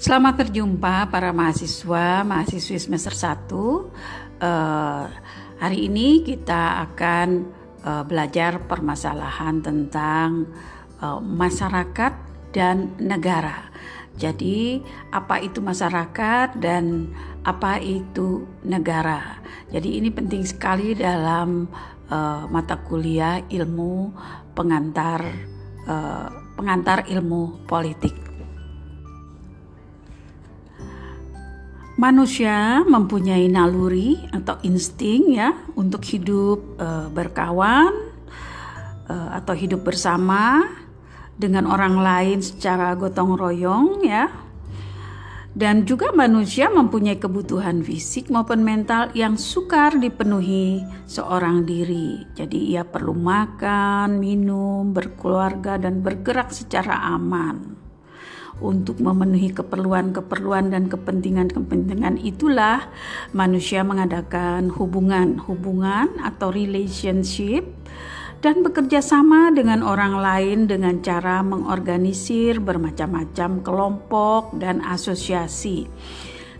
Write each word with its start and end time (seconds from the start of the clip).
Selamat 0.00 0.40
berjumpa 0.40 1.12
para 1.12 1.28
mahasiswa, 1.28 2.24
mahasiswi 2.24 2.80
semester 2.80 3.12
1. 3.12 3.52
Uh, 3.52 3.84
eh, 4.40 5.04
hari 5.60 5.92
ini 5.92 6.24
kita 6.24 6.88
akan 6.88 7.44
uh, 7.84 8.00
belajar 8.08 8.64
permasalahan 8.64 9.60
tentang 9.60 10.48
uh, 11.04 11.20
masyarakat 11.20 12.16
dan 12.48 12.96
negara. 12.96 13.68
Jadi, 14.16 14.80
apa 15.12 15.36
itu 15.44 15.60
masyarakat 15.60 16.56
dan 16.56 17.12
apa 17.44 17.76
itu 17.76 18.48
negara? 18.64 19.36
Jadi, 19.68 20.00
ini 20.00 20.08
penting 20.08 20.48
sekali 20.48 20.96
dalam 20.96 21.68
uh, 22.08 22.48
mata 22.48 22.80
kuliah 22.88 23.44
ilmu 23.52 24.16
pengantar 24.56 25.28
uh, 25.84 26.56
pengantar 26.56 27.04
ilmu 27.04 27.68
politik. 27.68 28.29
Manusia 32.00 32.80
mempunyai 32.80 33.44
naluri 33.52 34.16
atau 34.32 34.56
insting 34.64 35.36
ya 35.36 35.52
untuk 35.76 36.00
hidup 36.08 36.80
e, 36.80 37.12
berkawan 37.12 37.92
e, 39.04 39.12
atau 39.12 39.52
hidup 39.52 39.84
bersama 39.84 40.64
dengan 41.36 41.68
orang 41.68 42.00
lain 42.00 42.40
secara 42.40 42.96
gotong 42.96 43.36
royong 43.36 44.00
ya. 44.00 44.32
Dan 45.52 45.84
juga 45.84 46.08
manusia 46.16 46.72
mempunyai 46.72 47.20
kebutuhan 47.20 47.84
fisik 47.84 48.32
maupun 48.32 48.64
mental 48.64 49.12
yang 49.12 49.36
sukar 49.36 49.92
dipenuhi 50.00 50.80
seorang 51.04 51.68
diri. 51.68 52.24
Jadi 52.32 52.72
ia 52.72 52.88
perlu 52.88 53.12
makan, 53.12 54.16
minum, 54.16 54.88
berkeluarga 54.96 55.76
dan 55.76 56.00
bergerak 56.00 56.48
secara 56.48 57.12
aman 57.12 57.79
untuk 58.58 58.98
memenuhi 58.98 59.54
keperluan-keperluan 59.54 60.74
dan 60.74 60.90
kepentingan-kepentingan 60.90 62.18
itulah 62.18 62.90
manusia 63.30 63.86
mengadakan 63.86 64.74
hubungan-hubungan 64.74 66.18
atau 66.20 66.50
relationship 66.50 67.62
dan 68.40 68.64
bekerja 68.64 69.04
sama 69.04 69.52
dengan 69.52 69.84
orang 69.84 70.16
lain 70.16 70.58
dengan 70.66 70.98
cara 71.04 71.44
mengorganisir 71.44 72.58
bermacam-macam 72.58 73.60
kelompok 73.62 74.56
dan 74.56 74.80
asosiasi. 74.80 75.86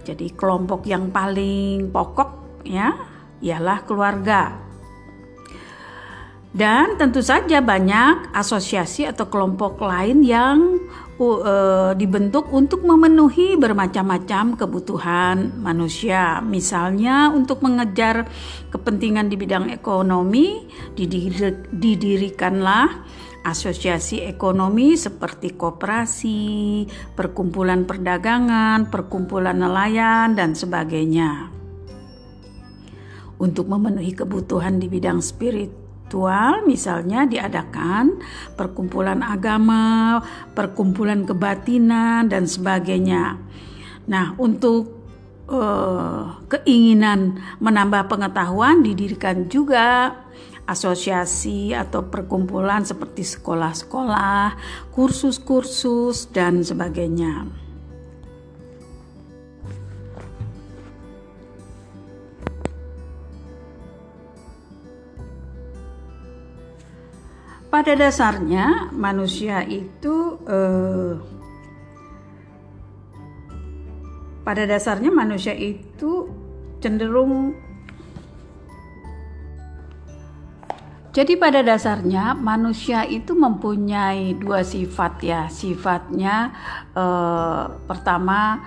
Jadi 0.04 0.32
kelompok 0.36 0.84
yang 0.88 1.08
paling 1.08 1.88
pokok 1.88 2.62
ya 2.68 2.92
ialah 3.40 3.84
keluarga. 3.88 4.70
Dan 6.50 6.98
tentu 6.98 7.22
saja 7.22 7.62
banyak 7.62 8.34
asosiasi 8.34 9.06
atau 9.06 9.30
kelompok 9.30 9.78
lain 9.86 10.26
yang 10.26 10.82
uh, 11.20 11.92
dibentuk 11.92 12.48
untuk 12.48 12.82
memenuhi 12.82 13.60
bermacam-macam 13.60 14.56
kebutuhan 14.56 15.52
manusia. 15.60 16.40
Misalnya 16.40 17.28
untuk 17.28 17.60
mengejar 17.60 18.24
kepentingan 18.72 19.28
di 19.28 19.36
bidang 19.36 19.68
ekonomi, 19.68 20.64
didir 20.96 21.68
didirikanlah 21.68 23.04
asosiasi 23.44 24.24
ekonomi 24.24 24.96
seperti 24.96 25.56
koperasi, 25.56 26.84
perkumpulan 27.16 27.88
perdagangan, 27.88 28.92
perkumpulan 28.92 29.56
nelayan 29.56 30.36
dan 30.36 30.52
sebagainya. 30.52 31.48
Untuk 33.40 33.72
memenuhi 33.72 34.12
kebutuhan 34.12 34.76
di 34.76 34.92
bidang 34.92 35.24
spirit 35.24 35.79
spiritual 36.10 36.66
misalnya 36.66 37.22
diadakan 37.22 38.18
perkumpulan 38.58 39.22
agama, 39.22 40.18
perkumpulan 40.58 41.22
kebatinan 41.22 42.26
dan 42.26 42.50
sebagainya. 42.50 43.38
Nah, 44.10 44.34
untuk 44.34 44.90
uh, 45.46 46.42
keinginan 46.50 47.38
menambah 47.62 48.10
pengetahuan 48.10 48.82
didirikan 48.82 49.46
juga 49.46 50.18
asosiasi 50.66 51.78
atau 51.78 52.10
perkumpulan 52.10 52.82
seperti 52.82 53.22
sekolah-sekolah, 53.22 54.58
kursus-kursus 54.90 56.34
dan 56.34 56.66
sebagainya. 56.66 57.46
Pada 67.70 67.94
dasarnya 67.94 68.90
manusia 68.90 69.62
itu 69.62 70.42
eh, 70.42 71.14
pada 74.42 74.66
dasarnya 74.66 75.14
manusia 75.14 75.54
itu 75.54 76.26
cenderung 76.82 77.54
jadi 81.10 81.34
pada 81.38 81.62
dasarnya 81.62 82.38
manusia 82.38 83.02
itu 83.02 83.34
mempunyai 83.34 84.38
dua 84.38 84.62
sifat 84.62 85.18
ya. 85.26 85.50
Sifatnya 85.50 86.54
eh, 86.94 87.62
pertama 87.86 88.62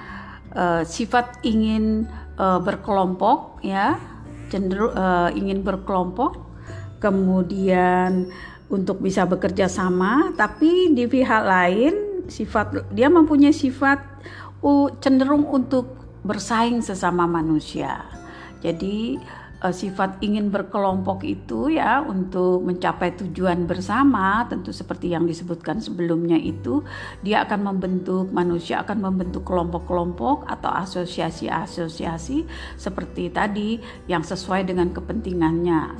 eh, 0.51 0.83
sifat 0.87 1.43
ingin 1.43 2.07
eh, 2.39 2.59
berkelompok 2.59 3.63
ya 3.63 3.99
cenderung 4.51 4.91
eh, 4.91 5.29
ingin 5.39 5.63
berkelompok 5.63 6.39
kemudian 6.99 8.31
untuk 8.73 8.97
bisa 8.97 9.29
bekerja 9.29 9.69
sama, 9.69 10.33
tapi 10.33 10.89
di 10.97 11.05
pihak 11.05 11.43
lain 11.45 12.25
sifat 12.25 12.89
dia 12.89 13.05
mempunyai 13.13 13.53
sifat 13.53 14.01
cenderung 14.97 15.45
untuk 15.45 16.01
bersaing 16.25 16.81
sesama 16.81 17.29
manusia. 17.29 18.01
Jadi 18.63 19.19
uh, 19.63 19.71
sifat 19.71 20.19
ingin 20.19 20.51
berkelompok 20.51 21.23
itu 21.23 21.71
ya 21.71 22.03
untuk 22.03 22.61
mencapai 22.67 23.15
tujuan 23.15 23.63
bersama 23.63 24.43
tentu 24.51 24.75
seperti 24.75 25.15
yang 25.15 25.23
disebutkan 25.23 25.79
sebelumnya 25.79 26.35
itu 26.35 26.83
dia 27.23 27.47
akan 27.47 27.73
membentuk 27.73 28.29
manusia 28.35 28.83
akan 28.83 28.99
membentuk 28.99 29.47
kelompok-kelompok 29.47 30.45
atau 30.45 30.69
asosiasi-asosiasi 30.69 32.43
seperti 32.75 33.31
tadi 33.31 33.79
yang 34.11 34.21
sesuai 34.21 34.67
dengan 34.67 34.91
kepentingannya 34.91 35.95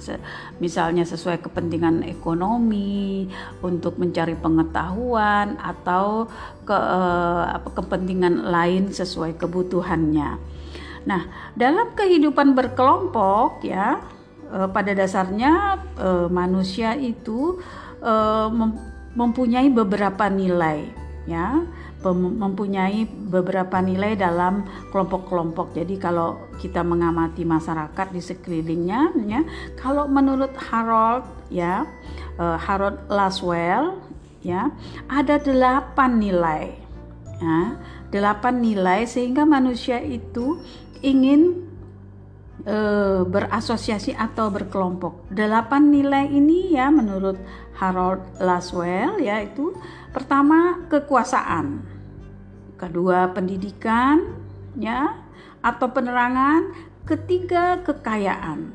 misalnya 0.60 1.08
sesuai 1.08 1.40
kepentingan 1.40 2.04
ekonomi 2.04 3.26
untuk 3.64 3.96
mencari 3.96 4.36
pengetahuan 4.36 5.56
atau 5.58 6.28
ke 6.68 6.76
uh, 6.76 7.60
kepentingan 7.72 8.48
lain 8.52 8.92
sesuai 8.92 9.40
kebutuhannya. 9.40 10.53
Nah, 11.04 11.52
dalam 11.54 11.92
kehidupan 11.96 12.56
berkelompok 12.56 13.64
ya, 13.68 14.00
e, 14.48 14.68
pada 14.72 14.92
dasarnya 14.96 15.84
e, 16.00 16.10
manusia 16.32 16.96
itu 16.96 17.60
e, 18.00 18.14
mempunyai 19.14 19.68
beberapa 19.70 20.32
nilai 20.32 20.90
ya, 21.24 21.64
mempunyai 22.12 23.08
beberapa 23.08 23.80
nilai 23.80 24.20
dalam 24.20 24.68
kelompok-kelompok. 24.92 25.72
Jadi 25.72 25.96
kalau 25.96 26.52
kita 26.60 26.84
mengamati 26.84 27.48
masyarakat 27.48 28.12
di 28.12 28.20
sekelilingnya 28.20 29.02
ya, 29.28 29.42
kalau 29.80 30.08
menurut 30.08 30.52
Harold 30.72 31.28
ya, 31.52 31.84
e, 32.40 32.44
Harold 32.64 33.12
Laswell 33.12 34.00
ya, 34.40 34.72
ada 35.12 35.36
delapan 35.40 36.20
nilai. 36.20 36.64
Ya, 37.44 37.76
delapan 38.14 38.62
nilai 38.62 39.04
sehingga 39.10 39.44
manusia 39.44 40.00
itu 40.00 40.62
ingin 41.04 41.68
e, 42.64 42.78
berasosiasi 43.28 44.16
atau 44.16 44.50
berkelompok. 44.50 45.30
Delapan 45.30 45.92
nilai 45.92 46.32
ini 46.32 46.74
ya 46.74 46.90
menurut 46.90 47.38
Harold 47.78 48.24
Laswell 48.40 49.20
yaitu 49.20 49.76
pertama 50.16 50.88
kekuasaan, 50.88 51.84
kedua 52.80 53.36
pendidikan 53.36 54.40
ya 54.80 55.20
atau 55.60 55.92
penerangan, 55.92 56.72
ketiga 57.04 57.84
kekayaan, 57.84 58.72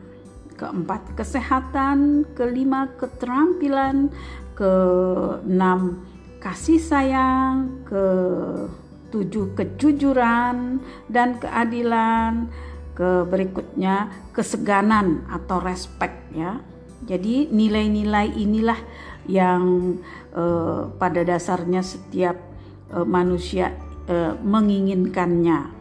keempat 0.56 1.16
kesehatan, 1.16 2.28
kelima 2.36 2.92
keterampilan, 2.96 4.12
keenam 4.56 6.04
kasih 6.38 6.80
sayang, 6.80 7.82
ke 7.84 8.04
tujuh 9.08 9.56
kejujuran 9.56 10.82
dan 11.08 11.40
keadilan, 11.40 12.52
ke 12.98 13.22
berikutnya 13.30 14.10
keseganan 14.34 15.22
atau 15.30 15.62
respect 15.62 16.18
ya. 16.34 16.58
Jadi 17.06 17.46
nilai-nilai 17.48 18.34
inilah 18.34 18.80
yang 19.30 19.94
eh, 20.34 20.82
pada 20.98 21.22
dasarnya 21.22 21.86
setiap 21.86 22.34
eh, 22.90 23.06
manusia 23.06 23.70
eh, 24.10 24.34
menginginkannya. 24.34 25.77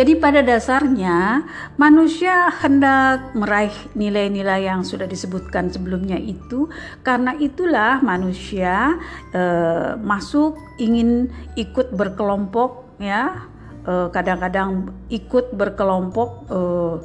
Jadi 0.00 0.16
pada 0.16 0.40
dasarnya 0.40 1.44
manusia 1.76 2.48
hendak 2.64 3.36
meraih 3.36 3.76
nilai-nilai 3.92 4.64
yang 4.64 4.80
sudah 4.80 5.04
disebutkan 5.04 5.68
sebelumnya 5.68 6.16
itu 6.16 6.72
karena 7.04 7.36
itulah 7.36 8.00
manusia 8.00 8.96
eh, 9.36 10.00
masuk 10.00 10.56
ingin 10.80 11.28
ikut 11.52 11.92
berkelompok 11.92 12.96
ya 12.96 13.44
eh, 13.84 14.08
kadang-kadang 14.08 14.88
ikut 15.12 15.52
berkelompok 15.52 16.30
eh, 16.48 16.96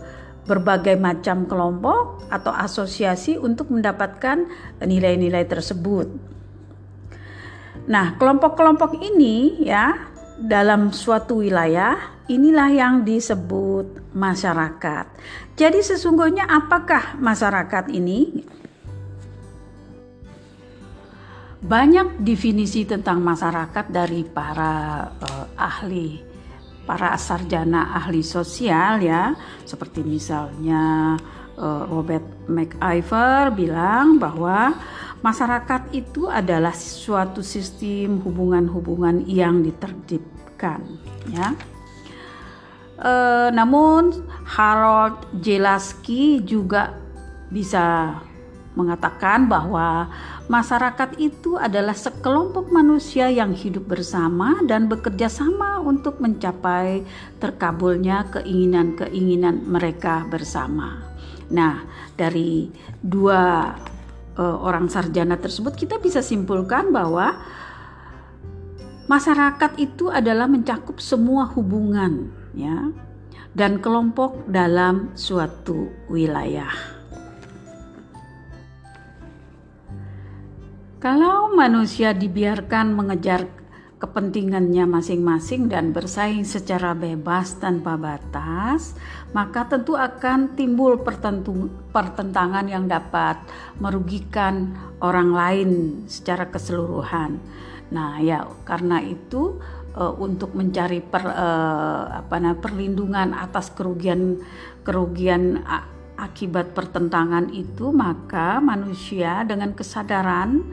berbagai 0.48 0.96
macam 0.96 1.52
kelompok 1.52 2.32
atau 2.32 2.56
asosiasi 2.56 3.36
untuk 3.36 3.76
mendapatkan 3.76 4.48
nilai-nilai 4.80 5.44
tersebut. 5.44 6.08
Nah, 7.92 8.16
kelompok-kelompok 8.16 9.04
ini 9.04 9.68
ya 9.68 10.15
dalam 10.36 10.92
suatu 10.92 11.40
wilayah, 11.40 12.24
inilah 12.28 12.70
yang 12.72 12.96
disebut 13.08 14.12
masyarakat. 14.12 15.06
Jadi 15.56 15.80
sesungguhnya 15.80 16.44
apakah 16.48 17.16
masyarakat 17.16 17.88
ini? 17.96 18.44
Banyak 21.66 22.22
definisi 22.22 22.86
tentang 22.86 23.24
masyarakat 23.26 23.90
dari 23.90 24.22
para 24.22 25.08
uh, 25.18 25.48
ahli, 25.58 26.22
para 26.86 27.18
sarjana 27.18 27.98
ahli 27.98 28.22
sosial 28.22 29.02
ya, 29.02 29.34
seperti 29.66 30.06
misalnya 30.06 31.18
uh, 31.58 31.84
Robert 31.90 32.26
McIver 32.48 33.52
bilang 33.56 34.20
bahwa 34.20 34.76
Masyarakat 35.26 35.90
itu 35.90 36.30
adalah 36.30 36.78
suatu 36.78 37.42
sistem 37.42 38.22
hubungan-hubungan 38.22 39.26
yang 39.26 39.66
ditertibkan, 39.66 40.86
ya. 41.34 41.58
E, 42.94 43.12
namun 43.50 44.22
Harold 44.46 45.26
Jelaski 45.42 46.46
juga 46.46 46.94
bisa 47.50 48.14
mengatakan 48.78 49.50
bahwa 49.50 50.14
masyarakat 50.46 51.18
itu 51.18 51.58
adalah 51.58 51.98
sekelompok 51.98 52.70
manusia 52.70 53.26
yang 53.26 53.50
hidup 53.58 53.90
bersama 53.90 54.62
dan 54.70 54.86
bekerja 54.86 55.26
sama 55.26 55.82
untuk 55.82 56.22
mencapai 56.22 57.02
terkabulnya 57.42 58.30
keinginan-keinginan 58.30 59.66
mereka 59.66 60.22
bersama. 60.30 61.15
Nah, 61.52 61.86
dari 62.18 62.70
dua 63.02 63.74
uh, 64.38 64.58
orang 64.62 64.90
sarjana 64.90 65.38
tersebut 65.38 65.78
kita 65.78 66.02
bisa 66.02 66.26
simpulkan 66.26 66.90
bahwa 66.90 67.38
masyarakat 69.06 69.78
itu 69.78 70.10
adalah 70.10 70.50
mencakup 70.50 70.98
semua 70.98 71.46
hubungan 71.54 72.34
ya 72.58 72.90
dan 73.56 73.80
kelompok 73.80 74.50
dalam 74.50 75.14
suatu 75.16 75.88
wilayah. 76.12 76.72
Kalau 81.00 81.54
manusia 81.54 82.18
dibiarkan 82.18 82.98
mengejar 82.98 83.46
kepentingannya 83.96 84.84
masing-masing 84.84 85.72
dan 85.72 85.96
bersaing 85.96 86.44
secara 86.44 86.92
bebas 86.92 87.56
tanpa 87.64 87.96
batas, 87.96 88.92
maka 89.32 89.72
tentu 89.72 89.96
akan 89.96 90.60
timbul 90.60 91.00
pertentangan 91.96 92.68
yang 92.68 92.92
dapat 92.92 93.40
merugikan 93.80 94.76
orang 95.00 95.32
lain 95.32 95.70
secara 96.12 96.52
keseluruhan. 96.52 97.40
Nah, 97.96 98.20
ya 98.20 98.44
karena 98.68 99.00
itu 99.00 99.64
uh, 99.96 100.14
untuk 100.20 100.52
mencari 100.52 101.00
per, 101.00 101.24
uh, 101.24 102.20
apa 102.20 102.36
nah, 102.36 102.56
perlindungan 102.60 103.32
atas 103.32 103.72
kerugian 103.72 104.44
kerugian 104.84 105.64
akibat 106.20 106.76
pertentangan 106.76 107.48
itu, 107.56 107.96
maka 107.96 108.60
manusia 108.60 109.48
dengan 109.48 109.72
kesadaran 109.72 110.68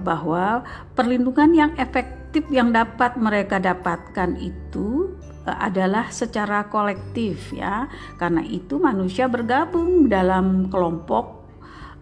bahwa 0.00 0.60
perlindungan 0.92 1.50
yang 1.56 1.72
efektif 1.80 2.44
yang 2.52 2.68
dapat 2.72 3.16
mereka 3.16 3.56
dapatkan 3.56 4.36
itu 4.36 5.16
eh, 5.48 5.56
adalah 5.56 6.12
secara 6.12 6.68
kolektif 6.68 7.56
ya 7.56 7.88
karena 8.20 8.44
itu 8.44 8.76
manusia 8.76 9.24
bergabung 9.24 10.06
dalam 10.12 10.68
kelompok 10.68 11.38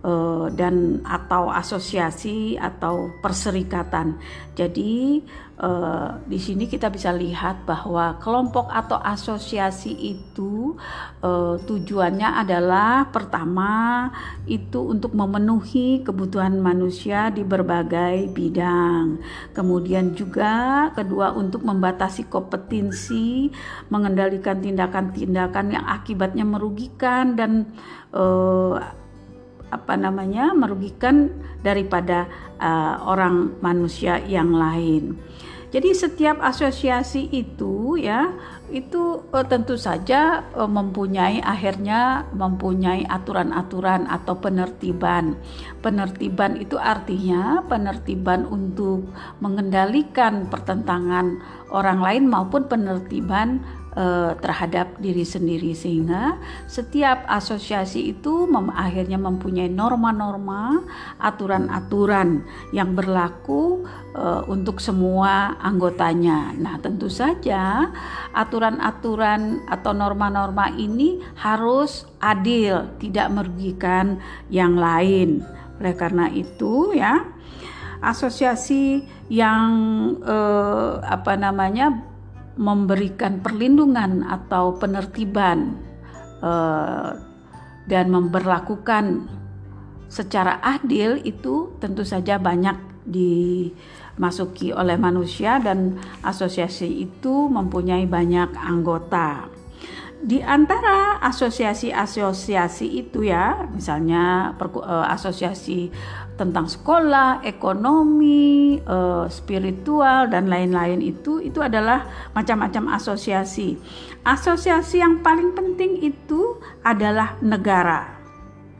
uh, 0.06 0.46
dan 0.54 1.02
atau 1.02 1.50
asosiasi 1.50 2.54
atau 2.54 3.10
perserikatan. 3.18 4.18
Jadi 4.54 5.22
uh, 5.60 6.20
di 6.28 6.36
sini 6.36 6.68
kita 6.68 6.92
bisa 6.92 7.12
lihat 7.12 7.64
bahwa 7.64 8.16
kelompok 8.20 8.68
atau 8.68 9.00
asosiasi 9.00 9.92
itu 9.92 10.76
uh, 11.24 11.56
tujuannya 11.60 12.28
adalah 12.40 13.08
pertama 13.08 14.08
itu 14.44 14.92
untuk 14.92 15.16
memenuhi 15.16 16.04
kebutuhan 16.04 16.60
manusia 16.60 17.32
di 17.32 17.42
berbagai 17.42 18.28
bidang. 18.32 19.20
Kemudian 19.56 20.12
juga 20.12 20.88
kedua 20.92 21.32
untuk 21.32 21.64
membatasi 21.64 22.28
kompetensi, 22.28 23.48
mengendalikan 23.88 24.60
tindakan-tindakan 24.60 25.66
yang 25.72 25.84
akibatnya 25.88 26.44
merugikan 26.44 27.34
dan 27.36 27.72
uh, 28.12 28.78
apa 29.66 29.98
namanya 29.98 30.54
merugikan 30.54 31.34
daripada 31.60 32.30
uh, 32.62 33.02
orang 33.02 33.58
manusia 33.58 34.22
yang 34.22 34.54
lain. 34.54 35.18
Jadi 35.66 35.90
setiap 35.92 36.38
asosiasi 36.38 37.26
itu 37.34 37.98
ya 37.98 38.30
itu 38.70 39.22
uh, 39.30 39.46
tentu 39.46 39.78
saja 39.78 40.42
uh, 40.54 40.66
mempunyai 40.66 41.38
akhirnya 41.42 42.26
mempunyai 42.34 43.06
aturan-aturan 43.06 44.06
atau 44.10 44.38
penertiban. 44.38 45.38
Penertiban 45.82 46.58
itu 46.58 46.78
artinya 46.78 47.62
penertiban 47.66 48.46
untuk 48.46 49.06
mengendalikan 49.38 50.50
pertentangan 50.50 51.38
orang 51.70 51.98
lain 52.02 52.24
maupun 52.30 52.66
penertiban 52.66 53.62
uh, 53.96 54.36
terhadap 54.38 55.00
diri 55.00 55.24
sendiri 55.24 55.72
sehingga 55.72 56.36
setiap 56.68 57.24
asosiasi 57.26 58.12
itu 58.12 58.46
mem 58.46 58.70
akhirnya 58.70 59.16
mempunyai 59.16 59.72
norma-norma, 59.72 60.84
aturan-aturan 61.18 62.44
yang 62.70 62.92
berlaku 62.92 63.88
uh, 64.14 64.44
untuk 64.46 64.78
semua 64.78 65.56
anggotanya. 65.58 66.52
Nah, 66.54 66.76
tentu 66.78 67.08
saja 67.08 67.90
aturan-aturan 68.36 69.64
atau 69.66 69.96
norma-norma 69.96 70.70
ini 70.76 71.24
harus 71.40 72.04
adil, 72.20 72.92
tidak 73.00 73.32
merugikan 73.32 74.20
yang 74.52 74.76
lain. 74.76 75.42
Oleh 75.80 75.92
karena 75.96 76.28
itu 76.32 76.96
ya 76.96 77.36
asosiasi 78.00 79.04
yang 79.32 79.70
eh, 80.22 80.92
apa 81.02 81.34
namanya 81.34 82.15
memberikan 82.56 83.44
perlindungan 83.44 84.24
atau 84.24 84.80
penertiban 84.80 85.76
uh, 86.40 87.12
dan 87.86 88.10
memperlakukan 88.10 89.28
secara 90.08 90.58
adil 90.64 91.20
itu 91.22 91.76
tentu 91.78 92.02
saja 92.02 92.40
banyak 92.40 92.74
dimasuki 93.06 94.74
oleh 94.74 94.98
manusia 94.98 95.62
dan 95.62 96.00
asosiasi 96.24 97.06
itu 97.06 97.46
mempunyai 97.46 98.08
banyak 98.08 98.50
anggota. 98.58 99.46
Di 100.16 100.42
antara 100.42 101.22
asosiasi-asosiasi 101.22 102.86
itu 102.88 103.28
ya, 103.28 103.68
misalnya 103.70 104.56
uh, 104.58 105.06
asosiasi 105.12 105.92
tentang 106.36 106.68
sekolah, 106.68 107.40
ekonomi, 107.42 108.76
uh, 108.84 109.24
spiritual 109.32 110.28
dan 110.28 110.52
lain-lain 110.52 111.00
itu 111.00 111.40
itu 111.40 111.64
adalah 111.64 112.30
macam-macam 112.36 113.00
asosiasi. 113.00 113.80
Asosiasi 114.20 115.00
yang 115.00 115.24
paling 115.24 115.56
penting 115.56 115.96
itu 116.04 116.60
adalah 116.84 117.40
negara. 117.40 118.16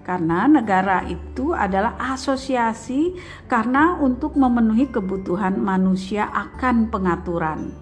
Karena 0.06 0.46
negara 0.46 1.02
itu 1.10 1.50
adalah 1.50 1.98
asosiasi 2.14 3.18
karena 3.50 3.98
untuk 3.98 4.38
memenuhi 4.38 4.86
kebutuhan 4.86 5.58
manusia 5.58 6.30
akan 6.30 6.86
pengaturan. 6.94 7.74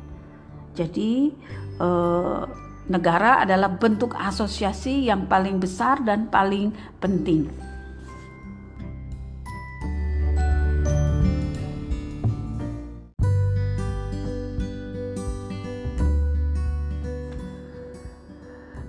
Jadi 0.73 1.37
eh, 1.77 2.43
negara 2.89 3.45
adalah 3.45 3.77
bentuk 3.77 4.17
asosiasi 4.17 5.13
yang 5.13 5.29
paling 5.29 5.61
besar 5.61 6.01
dan 6.01 6.33
paling 6.33 6.73
penting. 6.97 7.53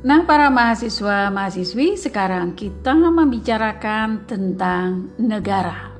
Nah, 0.06 0.22
para 0.22 0.54
mahasiswa 0.54 1.34
mahasiswi, 1.34 1.98
sekarang 1.98 2.54
kita 2.54 2.94
membicarakan 2.94 4.30
tentang 4.30 5.10
negara. 5.18 5.98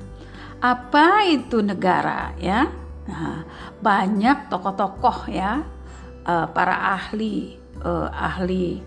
Apa 0.62 1.26
itu 1.26 1.58
negara 1.58 2.30
ya? 2.38 2.70
Nah, 3.10 3.42
banyak 3.82 4.46
tokoh-tokoh 4.46 5.26
ya 5.26 5.58
uh, 6.22 6.46
para 6.54 6.94
ahli 6.94 7.58
uh, 7.82 8.06
ahli 8.14 8.78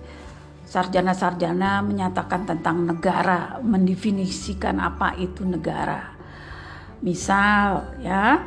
sarjana-sarjana 0.64 1.84
menyatakan 1.84 2.48
tentang 2.48 2.88
negara, 2.88 3.60
mendefinisikan 3.60 4.80
apa 4.80 5.20
itu 5.20 5.44
negara. 5.44 6.16
Misal 7.04 7.92
ya, 8.00 8.40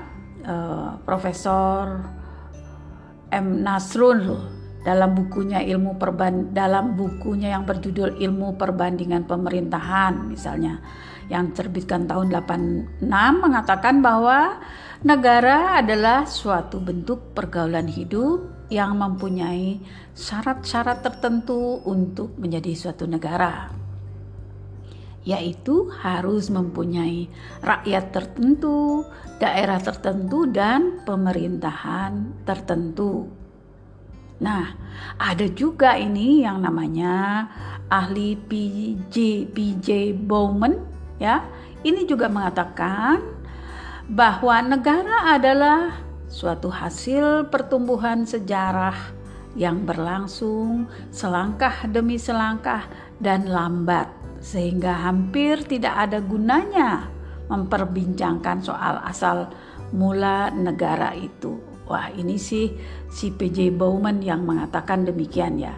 uh, 0.48 0.96
Profesor 1.04 2.00
M 3.28 3.60
Nasrul 3.60 4.61
dalam 4.82 5.14
bukunya 5.14 5.62
ilmu 5.62 5.94
perban 5.94 6.50
dalam 6.50 6.98
bukunya 6.98 7.54
yang 7.54 7.62
berjudul 7.62 8.18
Ilmu 8.18 8.58
Perbandingan 8.58 9.30
Pemerintahan 9.30 10.26
misalnya 10.26 10.82
yang 11.30 11.54
terbitkan 11.54 12.10
tahun 12.10 12.34
86 12.34 13.06
mengatakan 13.40 14.02
bahwa 14.02 14.58
negara 15.06 15.78
adalah 15.78 16.26
suatu 16.26 16.82
bentuk 16.82 17.32
pergaulan 17.32 17.86
hidup 17.86 18.66
yang 18.72 18.96
mempunyai 18.96 19.80
syarat-syarat 20.16 21.04
tertentu 21.04 21.80
untuk 21.84 22.36
menjadi 22.40 22.72
suatu 22.72 23.04
negara, 23.04 23.68
yaitu 25.28 25.92
harus 26.00 26.48
mempunyai 26.48 27.28
rakyat 27.60 28.16
tertentu, 28.16 29.04
daerah 29.36 29.76
tertentu, 29.76 30.48
dan 30.48 31.04
pemerintahan 31.04 32.44
tertentu. 32.48 33.41
Nah, 34.42 34.74
ada 35.22 35.46
juga 35.46 35.94
ini 35.94 36.42
yang 36.42 36.66
namanya 36.66 37.46
ahli 37.86 38.34
PJ 38.34 39.46
PJ 39.54 40.18
Bowman 40.18 40.82
ya. 41.22 41.46
Ini 41.86 42.02
juga 42.10 42.26
mengatakan 42.26 43.22
bahwa 44.10 44.58
negara 44.66 45.38
adalah 45.38 45.94
suatu 46.26 46.70
hasil 46.70 47.46
pertumbuhan 47.54 48.26
sejarah 48.26 48.94
yang 49.54 49.86
berlangsung 49.86 50.90
selangkah 51.14 51.86
demi 51.86 52.18
selangkah 52.18 52.86
dan 53.22 53.46
lambat, 53.46 54.10
sehingga 54.42 55.06
hampir 55.06 55.62
tidak 55.66 56.08
ada 56.08 56.18
gunanya 56.18 57.06
memperbincangkan 57.46 58.58
soal 58.64 58.98
asal 59.06 59.50
mula 59.92 60.50
negara 60.50 61.12
itu. 61.14 61.71
Wah, 61.82 62.14
ini 62.14 62.38
sih 62.38 62.72
si 63.10 63.34
PJ 63.34 63.74
Bowman 63.74 64.22
yang 64.22 64.46
mengatakan 64.46 65.02
demikian 65.02 65.58
ya. 65.58 65.74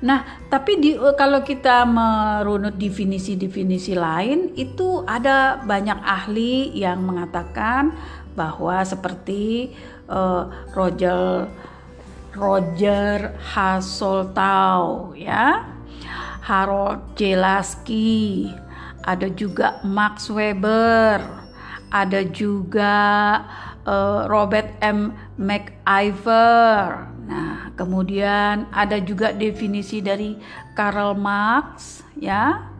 Nah, 0.00 0.24
tapi 0.48 0.80
di, 0.80 0.96
kalau 1.14 1.44
kita 1.44 1.84
merunut 1.84 2.74
definisi-definisi 2.80 3.92
lain, 3.92 4.56
itu 4.56 5.04
ada 5.04 5.60
banyak 5.60 6.00
ahli 6.00 6.72
yang 6.72 7.04
mengatakan 7.04 7.92
bahwa 8.32 8.80
seperti 8.80 9.76
uh, 10.08 10.48
Roger 10.72 11.46
Roger 12.32 13.36
Hasoltau 13.36 15.12
ya 15.12 15.68
Harold 16.40 17.12
Jelaski 17.12 18.48
ada 19.04 19.28
juga 19.28 19.84
Max 19.84 20.32
Weber 20.32 21.20
ada 21.92 22.24
juga 22.24 22.96
uh, 23.86 24.26
Robert 24.30 24.78
M. 24.82 25.14
McIver 25.38 27.10
nah 27.22 27.70
kemudian 27.78 28.66
ada 28.74 28.98
juga 28.98 29.30
definisi 29.30 30.02
dari 30.02 30.34
Karl 30.74 31.14
Marx 31.14 32.02
ya 32.18 32.72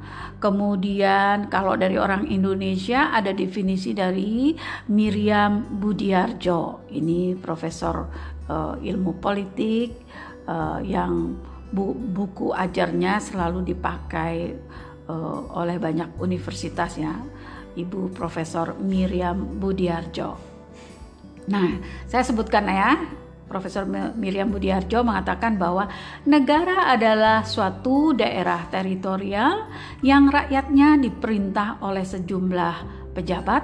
Kemudian 0.43 1.47
kalau 1.47 1.79
dari 1.79 1.95
orang 1.95 2.27
Indonesia 2.27 3.15
ada 3.15 3.31
definisi 3.31 3.95
dari 3.95 4.51
Miriam 4.91 5.79
Budiarjo. 5.79 6.91
Ini 6.91 7.39
profesor 7.39 8.11
uh, 8.51 8.75
ilmu 8.75 9.23
politik 9.23 9.95
uh, 10.51 10.83
yang 10.83 11.39
bu 11.71 11.95
buku 11.95 12.51
ajarnya 12.51 13.23
selalu 13.23 13.71
dipakai 13.71 14.59
uh, 15.07 15.63
oleh 15.63 15.79
banyak 15.79 16.19
universitas 16.19 16.99
ya. 16.99 17.15
Ibu 17.79 18.11
Profesor 18.11 18.75
Miriam 18.83 19.63
Budiarjo. 19.63 20.52
Nah, 21.51 21.83
saya 22.07 22.23
sebutkan 22.23 22.67
ya 22.71 22.99
Profesor 23.53 23.85
Miriam 24.17 24.49
Budiarjo 24.49 25.05
mengatakan 25.05 25.61
bahwa 25.61 25.85
negara 26.25 26.89
adalah 26.89 27.45
suatu 27.45 28.17
daerah 28.17 28.65
teritorial 28.73 29.69
yang 30.01 30.33
rakyatnya 30.33 30.97
diperintah 30.97 31.85
oleh 31.85 32.01
sejumlah 32.01 32.77
pejabat 33.13 33.61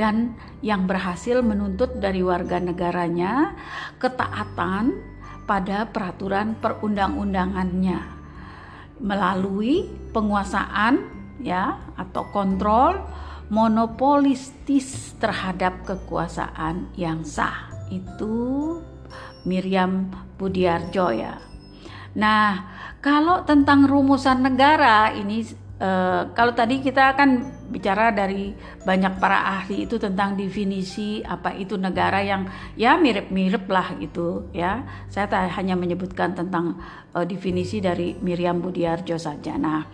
dan 0.00 0.32
yang 0.64 0.88
berhasil 0.88 1.44
menuntut 1.44 2.00
dari 2.00 2.24
warga 2.24 2.56
negaranya 2.56 3.52
ketaatan 4.00 4.96
pada 5.44 5.84
peraturan 5.92 6.56
perundang-undangannya 6.56 8.00
melalui 9.04 9.84
penguasaan 10.16 11.00
ya 11.44 11.76
atau 12.00 12.24
kontrol 12.32 12.96
monopolistis 13.46 15.14
terhadap 15.22 15.86
kekuasaan 15.86 16.90
yang 16.98 17.22
sah 17.22 17.70
itu 17.94 18.78
Miriam 19.46 20.10
Budiarjo 20.34 21.14
ya. 21.14 21.38
Nah, 22.16 22.66
kalau 22.98 23.46
tentang 23.46 23.86
rumusan 23.86 24.42
negara 24.42 25.14
ini 25.14 25.46
uh, 25.80 26.32
kalau 26.32 26.52
tadi 26.52 26.80
kita 26.80 27.16
akan 27.16 27.28
bicara 27.66 28.14
dari 28.14 28.54
banyak 28.86 29.18
para 29.18 29.58
ahli 29.58 29.84
itu 29.84 29.98
tentang 29.98 30.38
definisi 30.38 31.20
apa 31.26 31.50
itu 31.52 31.74
negara 31.74 32.22
yang 32.22 32.46
ya 32.78 32.94
mirip-mirip 32.96 33.66
lah 33.66 33.96
gitu 33.98 34.48
ya. 34.54 34.86
Saya 35.10 35.26
hanya 35.56 35.74
menyebutkan 35.74 36.32
tentang 36.36 36.78
uh, 37.12 37.26
definisi 37.26 37.82
dari 37.82 38.16
Miriam 38.22 38.62
Budiarjo 38.62 39.18
saja. 39.18 39.58
Nah, 39.58 39.84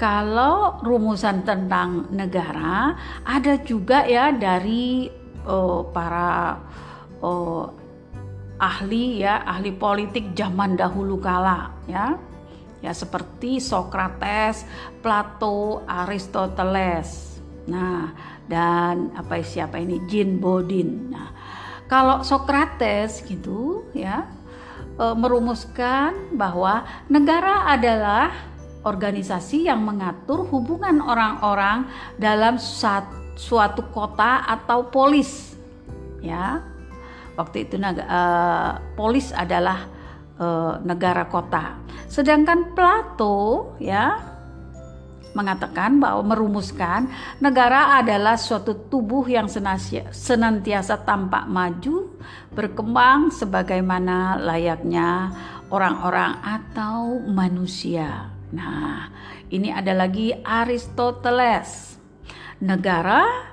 kalau 0.00 0.80
rumusan 0.80 1.44
tentang 1.44 2.08
negara 2.14 2.96
ada 3.22 3.60
juga 3.60 4.08
ya 4.08 4.32
dari 4.32 5.12
uh, 5.44 5.84
para 5.92 6.56
ahli 8.60 9.24
ya, 9.24 9.44
ahli 9.44 9.72
politik 9.72 10.36
zaman 10.36 10.76
dahulu 10.76 11.20
kala 11.20 11.72
ya. 11.88 12.29
Ya 12.80 12.96
seperti 12.96 13.60
Socrates, 13.60 14.64
Plato, 15.04 15.84
Aristoteles. 15.84 17.40
Nah, 17.68 18.12
dan 18.48 19.12
apa 19.14 19.44
siapa 19.44 19.76
ini 19.78 20.00
Jean 20.08 20.40
Bodin. 20.40 21.12
Nah, 21.12 21.28
kalau 21.86 22.24
Socrates 22.24 23.20
gitu 23.28 23.84
ya 23.92 24.24
e, 24.96 25.04
merumuskan 25.12 26.32
bahwa 26.32 26.88
negara 27.12 27.68
adalah 27.68 28.32
organisasi 28.80 29.68
yang 29.68 29.84
mengatur 29.84 30.48
hubungan 30.48 31.04
orang-orang 31.04 31.84
dalam 32.16 32.56
suatu 33.36 33.84
kota 33.92 34.40
atau 34.48 34.88
polis 34.88 35.52
ya 36.24 36.64
Waktu 37.40 37.64
itu 37.64 37.80
uh, 37.80 38.76
polis 39.00 39.32
adalah 39.32 39.88
uh, 40.40 40.80
negara 40.80 41.28
kota. 41.28 41.76
Sedangkan 42.08 42.72
Plato 42.74 43.76
ya 43.78 44.18
mengatakan 45.30 46.02
bahwa 46.02 46.34
merumuskan 46.34 47.06
negara 47.38 48.02
adalah 48.02 48.34
suatu 48.34 48.90
tubuh 48.90 49.22
yang 49.30 49.46
senantiasa 50.10 51.06
tampak 51.06 51.46
maju, 51.46 52.18
berkembang 52.50 53.30
sebagaimana 53.30 54.42
layaknya 54.42 55.30
orang-orang 55.70 56.34
atau 56.42 57.22
manusia. 57.30 58.34
Nah, 58.50 59.06
ini 59.54 59.70
ada 59.70 59.94
lagi 59.94 60.34
Aristoteles. 60.42 61.94
Negara 62.60 63.49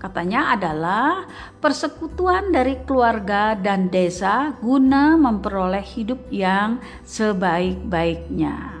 Katanya 0.00 0.56
adalah 0.56 1.28
persekutuan 1.60 2.48
dari 2.48 2.80
keluarga 2.88 3.52
dan 3.52 3.92
desa 3.92 4.56
guna 4.64 5.20
memperoleh 5.20 5.84
hidup 5.84 6.24
yang 6.32 6.80
sebaik-baiknya. 7.04 8.80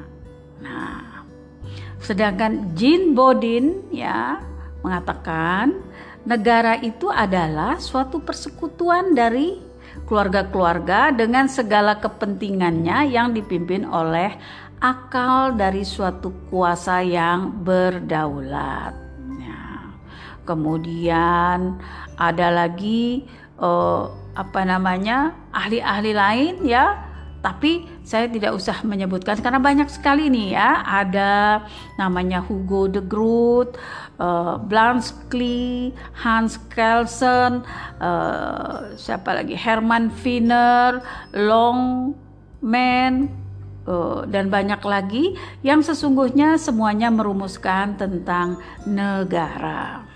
Nah, 0.64 1.28
sedangkan 2.00 2.72
Jean 2.72 3.12
Bodin 3.12 3.84
ya 3.92 4.40
mengatakan 4.80 5.76
negara 6.24 6.80
itu 6.80 7.12
adalah 7.12 7.76
suatu 7.76 8.24
persekutuan 8.24 9.12
dari 9.12 9.60
keluarga-keluarga 10.08 11.12
dengan 11.12 11.52
segala 11.52 12.00
kepentingannya 12.00 13.12
yang 13.12 13.36
dipimpin 13.36 13.84
oleh 13.84 14.40
akal 14.80 15.52
dari 15.52 15.84
suatu 15.84 16.32
kuasa 16.48 17.04
yang 17.04 17.60
berdaulat 17.60 19.09
kemudian 20.44 21.80
ada 22.16 22.48
lagi 22.52 23.28
uh, 23.60 24.08
apa 24.34 24.64
namanya 24.64 25.36
ahli-ahli 25.52 26.12
lain 26.12 26.54
ya. 26.64 27.08
Tapi 27.40 27.88
saya 28.04 28.28
tidak 28.28 28.52
usah 28.52 28.84
menyebutkan 28.84 29.40
karena 29.40 29.56
banyak 29.56 29.88
sekali 29.88 30.28
nih 30.28 30.60
ya. 30.60 30.84
Ada 30.84 31.64
namanya 31.96 32.44
Hugo 32.44 32.84
de 32.84 33.00
Groot, 33.00 33.80
uh, 34.20 34.60
Blanche 34.60 35.16
Klee, 35.32 35.96
Hans 36.20 36.60
Kelsen, 36.68 37.64
uh, 37.96 38.92
siapa 39.00 39.40
lagi? 39.40 39.56
Herman 39.56 40.12
Finner, 40.12 41.00
Longman 41.32 43.32
uh, 43.88 44.28
dan 44.28 44.52
banyak 44.52 44.84
lagi 44.84 45.32
yang 45.64 45.80
sesungguhnya 45.80 46.60
semuanya 46.60 47.08
merumuskan 47.08 47.96
tentang 47.96 48.60
negara. 48.84 50.09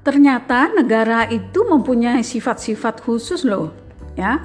Ternyata 0.00 0.72
negara 0.72 1.28
itu 1.28 1.60
mempunyai 1.68 2.24
sifat-sifat 2.24 3.04
khusus 3.04 3.44
loh, 3.44 3.76
ya. 4.16 4.40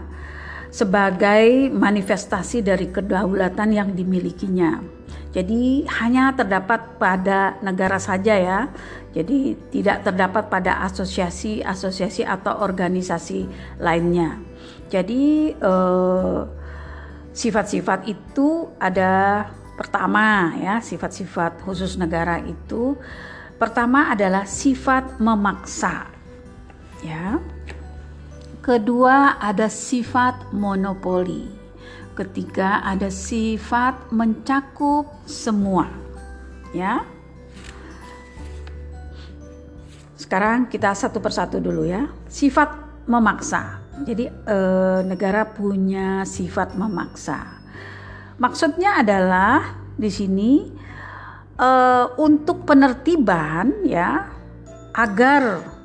Sebagai 0.68 1.72
manifestasi 1.72 2.60
dari 2.60 2.92
kedaulatan 2.92 3.72
yang 3.72 3.96
dimilikinya. 3.96 4.84
Jadi 5.32 5.84
hanya 6.00 6.32
terdapat 6.32 6.96
pada 6.96 7.60
negara 7.60 8.00
saja 8.00 8.36
ya. 8.40 8.60
Jadi 9.12 9.56
tidak 9.72 10.04
terdapat 10.04 10.48
pada 10.48 10.84
asosiasi-asosiasi 10.88 12.28
atau 12.28 12.60
organisasi 12.60 13.48
lainnya. 13.80 14.40
Jadi 14.92 15.56
eh, 15.56 16.40
sifat-sifat 17.36 18.08
itu 18.08 18.72
ada 18.80 19.44
pertama 19.76 20.56
ya, 20.56 20.80
sifat-sifat 20.80 21.64
khusus 21.68 22.00
negara 22.00 22.40
itu 22.40 22.96
Pertama 23.56 24.12
adalah 24.12 24.44
sifat 24.44 25.16
memaksa. 25.24 26.12
Ya. 27.00 27.40
Kedua 28.60 29.40
ada 29.40 29.72
sifat 29.72 30.52
monopoli. 30.52 31.48
Ketiga 32.20 32.84
ada 32.84 33.08
sifat 33.08 34.12
mencakup 34.12 35.08
semua. 35.24 35.88
Ya. 36.76 37.08
Sekarang 40.20 40.68
kita 40.68 40.92
satu 40.92 41.24
persatu 41.24 41.64
dulu 41.64 41.88
ya. 41.88 42.12
Sifat 42.28 42.76
memaksa. 43.08 43.80
Jadi 44.04 44.28
eh, 44.28 45.00
negara 45.08 45.48
punya 45.48 46.28
sifat 46.28 46.76
memaksa. 46.76 47.64
Maksudnya 48.36 49.00
adalah 49.00 49.80
di 49.96 50.12
sini 50.12 50.52
uh, 51.60 52.16
untuk 52.20 52.64
penertiban 52.68 53.86
ya 53.88 54.28
agar 54.96 55.76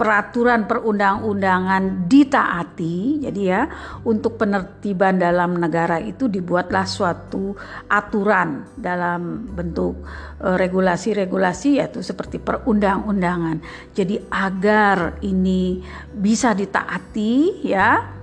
peraturan 0.00 0.64
perundang-undangan 0.64 2.08
ditaati. 2.08 3.20
Jadi 3.20 3.42
ya, 3.44 3.68
untuk 4.08 4.40
penertiban 4.40 5.20
dalam 5.20 5.60
negara 5.60 6.00
itu 6.00 6.24
dibuatlah 6.24 6.88
suatu 6.88 7.52
aturan 7.84 8.64
dalam 8.80 9.44
bentuk 9.52 10.00
uh, 10.40 10.56
regulasi-regulasi 10.56 11.84
yaitu 11.84 12.00
seperti 12.00 12.40
perundang-undangan. 12.40 13.60
Jadi 13.92 14.24
agar 14.32 15.20
ini 15.20 15.84
bisa 16.16 16.56
ditaati 16.56 17.60
ya 17.60 18.20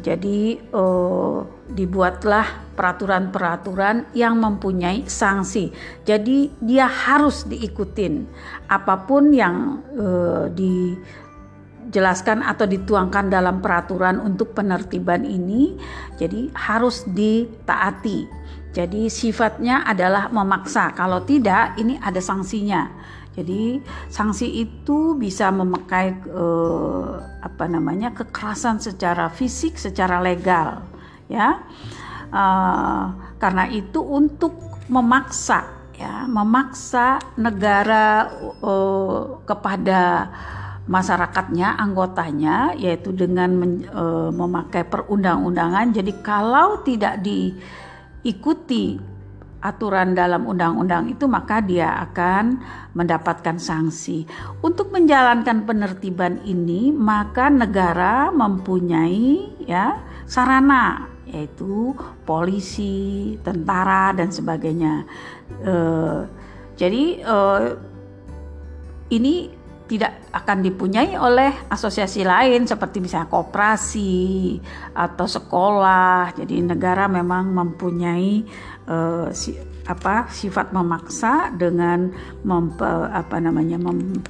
jadi 0.00 0.56
uh, 0.72 1.59
dibuatlah 1.72 2.74
peraturan-peraturan 2.74 4.12
yang 4.16 4.40
mempunyai 4.40 5.04
sanksi. 5.06 5.70
Jadi 6.04 6.50
dia 6.62 6.88
harus 6.88 7.44
diikutin 7.46 8.26
apa 8.68 9.04
pun 9.04 9.32
yang 9.34 9.84
uh, 9.96 10.48
dijelaskan 10.52 12.40
atau 12.42 12.64
dituangkan 12.64 13.28
dalam 13.28 13.60
peraturan 13.60 14.18
untuk 14.20 14.56
penertiban 14.56 15.22
ini. 15.24 15.76
Jadi 16.16 16.50
harus 16.56 17.04
ditaati. 17.08 18.40
Jadi 18.70 19.10
sifatnya 19.10 19.82
adalah 19.82 20.30
memaksa. 20.30 20.94
Kalau 20.94 21.26
tidak, 21.26 21.74
ini 21.74 21.98
ada 21.98 22.22
sanksinya. 22.22 22.86
Jadi 23.30 23.78
sanksi 24.10 24.46
itu 24.66 25.14
bisa 25.14 25.54
memakai 25.54 26.12
eh, 26.14 27.10
apa 27.42 27.64
namanya 27.70 28.10
kekerasan 28.10 28.82
secara 28.82 29.30
fisik, 29.30 29.78
secara 29.78 30.18
legal, 30.18 30.82
ya. 31.30 31.62
Eh, 32.30 33.04
karena 33.40 33.64
itu 33.70 34.02
untuk 34.02 34.54
memaksa, 34.90 35.66
ya, 35.94 36.26
memaksa 36.26 37.22
negara 37.38 38.30
eh, 38.62 39.20
kepada 39.46 40.30
masyarakatnya, 40.90 41.78
anggotanya, 41.78 42.74
yaitu 42.74 43.14
dengan 43.14 43.50
men, 43.54 43.72
eh, 43.86 44.30
memakai 44.34 44.82
perundang-undangan. 44.86 45.94
Jadi 45.94 46.12
kalau 46.22 46.82
tidak 46.82 47.22
diikuti 47.22 48.98
aturan 49.60 50.16
dalam 50.16 50.48
undang-undang 50.48 51.12
itu 51.12 51.28
maka 51.28 51.60
dia 51.60 52.00
akan 52.08 52.64
mendapatkan 52.96 53.60
sanksi. 53.60 54.24
Untuk 54.64 54.88
menjalankan 54.88 55.68
penertiban 55.68 56.40
ini 56.48 56.88
maka 56.90 57.52
negara 57.52 58.32
mempunyai 58.32 59.60
ya 59.68 60.00
sarana 60.24 61.04
yaitu 61.30 61.94
polisi, 62.26 63.38
tentara 63.46 64.10
dan 64.12 64.28
sebagainya. 64.34 65.06
Uh, 65.62 66.26
jadi 66.74 67.22
uh, 67.24 67.78
ini 69.10 69.60
tidak 69.90 70.22
akan 70.30 70.62
dipunyai 70.62 71.18
oleh 71.18 71.50
asosiasi 71.66 72.22
lain 72.22 72.62
seperti 72.62 73.02
misalnya 73.02 73.26
koperasi 73.26 74.62
atau 74.94 75.26
sekolah. 75.26 76.30
Jadi 76.38 76.62
negara 76.62 77.10
memang 77.10 77.50
mempunyai 77.50 78.46
uh, 78.86 79.26
si, 79.34 79.58
apa 79.90 80.30
sifat 80.30 80.70
memaksa 80.70 81.50
dengan 81.58 82.14
mempe, 82.46 82.86
apa 83.10 83.42
namanya 83.42 83.82
mem, 83.82 84.22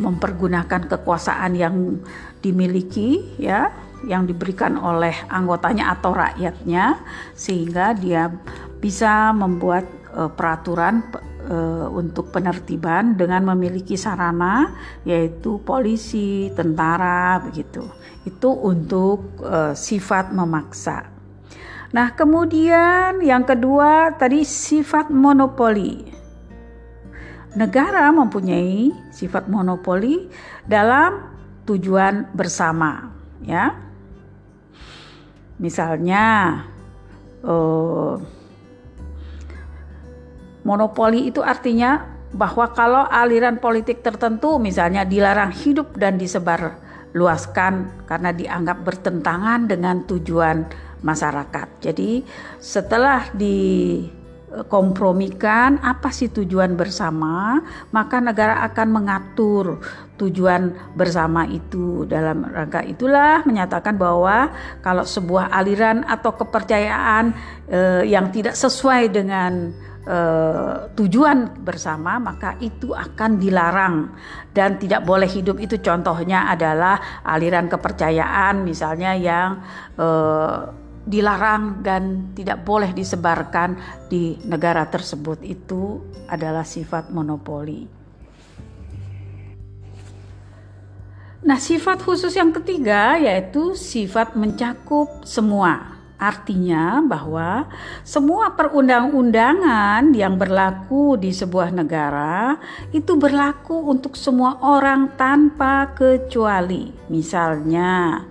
mempergunakan 0.00 0.88
kekuasaan 0.88 1.52
yang 1.60 2.00
dimiliki 2.40 3.36
ya 3.36 3.68
yang 4.06 4.26
diberikan 4.26 4.78
oleh 4.78 5.14
anggotanya 5.30 5.94
atau 5.94 6.14
rakyatnya 6.14 6.98
sehingga 7.34 7.94
dia 7.94 8.30
bisa 8.82 9.30
membuat 9.30 9.86
uh, 10.14 10.30
peraturan 10.30 11.06
uh, 11.46 11.86
untuk 11.90 12.34
penertiban 12.34 13.14
dengan 13.14 13.54
memiliki 13.54 13.94
sarana 13.94 14.74
yaitu 15.06 15.62
polisi, 15.62 16.50
tentara 16.54 17.38
begitu. 17.42 17.86
Itu 18.26 18.54
untuk 18.54 19.42
uh, 19.42 19.74
sifat 19.74 20.34
memaksa. 20.34 21.10
Nah, 21.92 22.08
kemudian 22.16 23.20
yang 23.20 23.44
kedua 23.44 24.16
tadi 24.16 24.48
sifat 24.48 25.12
monopoli. 25.12 26.08
Negara 27.52 28.08
mempunyai 28.08 29.12
sifat 29.12 29.44
monopoli 29.44 30.24
dalam 30.64 31.20
tujuan 31.68 32.32
bersama, 32.32 33.12
ya. 33.44 33.91
Misalnya 35.62 36.58
uh, 37.46 38.18
Monopoli 40.62 41.26
itu 41.26 41.42
artinya 41.42 42.06
bahwa 42.30 42.70
kalau 42.70 43.02
aliran 43.06 43.58
politik 43.58 44.02
tertentu 44.02 44.62
misalnya 44.62 45.02
dilarang 45.02 45.50
hidup 45.50 45.98
dan 45.98 46.16
disebar 46.16 46.78
luaskan 47.12 48.06
karena 48.08 48.32
dianggap 48.32 48.78
bertentangan 48.86 49.68
dengan 49.68 50.06
tujuan 50.06 50.64
masyarakat. 51.04 51.68
Jadi 51.82 52.22
setelah 52.62 53.28
dikompromikan 54.52 55.80
apa 55.80 56.12
sih 56.12 56.28
tujuan 56.28 56.76
bersama, 56.76 57.60
maka 57.88 58.20
negara 58.20 58.60
akan 58.68 58.88
mengatur 58.92 59.80
tujuan 60.20 60.76
bersama 60.92 61.48
itu. 61.48 62.04
Dalam 62.04 62.44
rangka 62.44 62.84
itulah 62.84 63.40
menyatakan 63.48 63.96
bahwa 63.96 64.52
kalau 64.84 65.08
sebuah 65.08 65.48
aliran 65.56 66.04
atau 66.04 66.36
kepercayaan 66.36 67.32
eh, 67.72 68.04
yang 68.12 68.28
tidak 68.28 68.52
sesuai 68.52 69.08
dengan 69.08 69.72
uh, 70.06 70.90
tujuan 70.98 71.62
bersama 71.62 72.18
maka 72.18 72.58
itu 72.58 72.90
akan 72.90 73.38
dilarang 73.38 74.10
dan 74.50 74.78
tidak 74.78 75.06
boleh 75.06 75.30
hidup 75.30 75.58
itu 75.62 75.78
contohnya 75.78 76.50
adalah 76.50 77.22
aliran 77.22 77.70
kepercayaan 77.70 78.66
misalnya 78.66 79.14
yang 79.14 79.62
uh, 79.98 80.81
dilarang 81.02 81.82
dan 81.82 82.34
tidak 82.38 82.62
boleh 82.62 82.94
disebarkan 82.94 83.74
di 84.06 84.38
negara 84.46 84.86
tersebut 84.86 85.42
itu 85.42 85.98
adalah 86.30 86.62
sifat 86.62 87.10
monopoli. 87.10 87.86
Nah, 91.42 91.58
sifat 91.58 92.06
khusus 92.06 92.30
yang 92.38 92.54
ketiga 92.54 93.18
yaitu 93.18 93.74
sifat 93.74 94.38
mencakup 94.38 95.26
semua 95.26 95.92
Artinya 96.22 97.02
bahwa 97.02 97.66
semua 98.06 98.54
perundang-undangan 98.54 100.14
yang 100.14 100.38
berlaku 100.38 101.18
di 101.18 101.34
sebuah 101.34 101.74
negara 101.74 102.62
itu 102.94 103.18
berlaku 103.18 103.90
untuk 103.90 104.14
semua 104.14 104.54
orang 104.62 105.18
tanpa 105.18 105.90
kecuali. 105.90 106.94
Misalnya, 107.10 108.22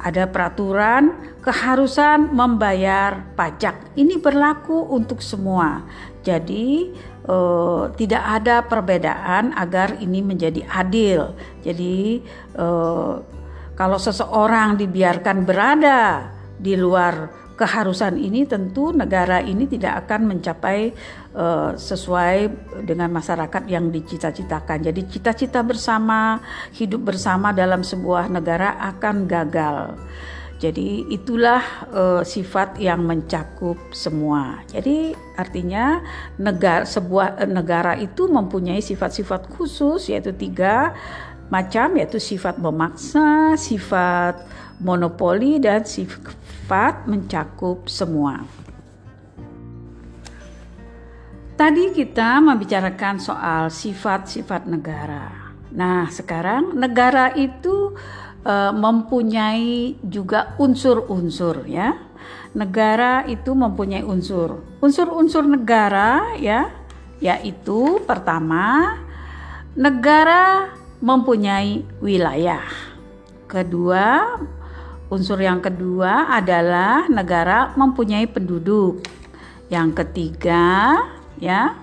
ada 0.00 0.24
peraturan 0.30 1.12
keharusan 1.44 2.32
membayar 2.32 3.28
pajak. 3.36 3.92
Ini 3.98 4.16
berlaku 4.22 4.88
untuk 4.88 5.20
semua. 5.20 5.84
Jadi, 6.22 6.94
eh, 7.26 7.82
tidak 7.98 8.22
ada 8.22 8.62
perbedaan 8.64 9.52
agar 9.58 9.98
ini 9.98 10.22
menjadi 10.22 10.62
adil. 10.70 11.34
Jadi, 11.60 12.22
eh, 12.56 13.14
kalau 13.72 13.98
seseorang 13.98 14.78
dibiarkan 14.78 15.42
berada 15.42 16.30
di 16.54 16.78
luar 16.78 17.41
keharusan 17.62 18.18
ini 18.18 18.42
tentu 18.42 18.90
negara 18.90 19.38
ini 19.38 19.70
tidak 19.70 20.02
akan 20.02 20.34
mencapai 20.34 20.90
uh, 21.30 21.78
sesuai 21.78 22.50
dengan 22.82 23.06
masyarakat 23.14 23.70
yang 23.70 23.94
dicita-citakan. 23.94 24.82
Jadi 24.82 25.06
cita-cita 25.06 25.62
bersama, 25.62 26.42
hidup 26.74 27.14
bersama 27.14 27.54
dalam 27.54 27.86
sebuah 27.86 28.26
negara 28.26 28.74
akan 28.90 29.30
gagal. 29.30 29.94
Jadi 30.58 31.06
itulah 31.10 31.62
uh, 31.90 32.22
sifat 32.26 32.82
yang 32.82 33.02
mencakup 33.06 33.78
semua. 33.94 34.62
Jadi 34.70 35.14
artinya 35.38 36.02
negara 36.38 36.86
sebuah 36.86 37.46
negara 37.46 37.98
itu 37.98 38.26
mempunyai 38.30 38.78
sifat-sifat 38.78 39.50
khusus 39.54 40.10
yaitu 40.10 40.30
tiga 40.34 40.94
macam 41.52 42.00
yaitu 42.00 42.16
sifat 42.16 42.56
memaksa, 42.56 43.60
sifat 43.60 44.40
monopoli 44.80 45.60
dan 45.60 45.84
sifat 45.84 47.04
mencakup 47.04 47.84
semua. 47.92 48.40
Tadi 51.52 51.92
kita 51.92 52.40
membicarakan 52.40 53.20
soal 53.20 53.68
sifat-sifat 53.68 54.64
negara. 54.64 55.52
Nah, 55.76 56.08
sekarang 56.08 56.72
negara 56.72 57.36
itu 57.36 57.92
e, 58.40 58.54
mempunyai 58.72 60.00
juga 60.00 60.56
unsur-unsur 60.56 61.68
ya. 61.68 61.92
Negara 62.56 63.28
itu 63.28 63.52
mempunyai 63.52 64.02
unsur. 64.02 64.64
Unsur-unsur 64.80 65.44
negara 65.44 66.34
ya 66.40 66.72
yaitu 67.22 68.02
pertama 68.02 68.98
negara 69.78 70.74
mempunyai 71.02 71.82
wilayah. 71.98 72.62
Kedua, 73.50 74.38
unsur 75.10 75.42
yang 75.42 75.58
kedua 75.58 76.30
adalah 76.30 77.10
negara 77.10 77.74
mempunyai 77.74 78.24
penduduk. 78.30 79.02
Yang 79.66 80.06
ketiga, 80.06 81.02
ya. 81.42 81.74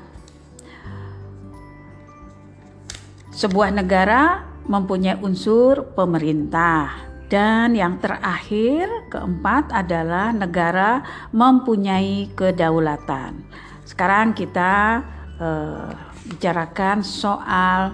Sebuah 3.36 3.76
negara 3.76 4.48
mempunyai 4.66 5.20
unsur 5.20 5.84
pemerintah. 5.94 7.12
Dan 7.30 7.78
yang 7.78 8.02
terakhir, 8.02 8.90
keempat 9.14 9.70
adalah 9.70 10.34
negara 10.34 11.06
mempunyai 11.30 12.34
kedaulatan. 12.34 13.46
Sekarang 13.86 14.34
kita 14.34 15.06
uh, 15.38 15.94
bicarakan 16.26 17.06
soal 17.06 17.94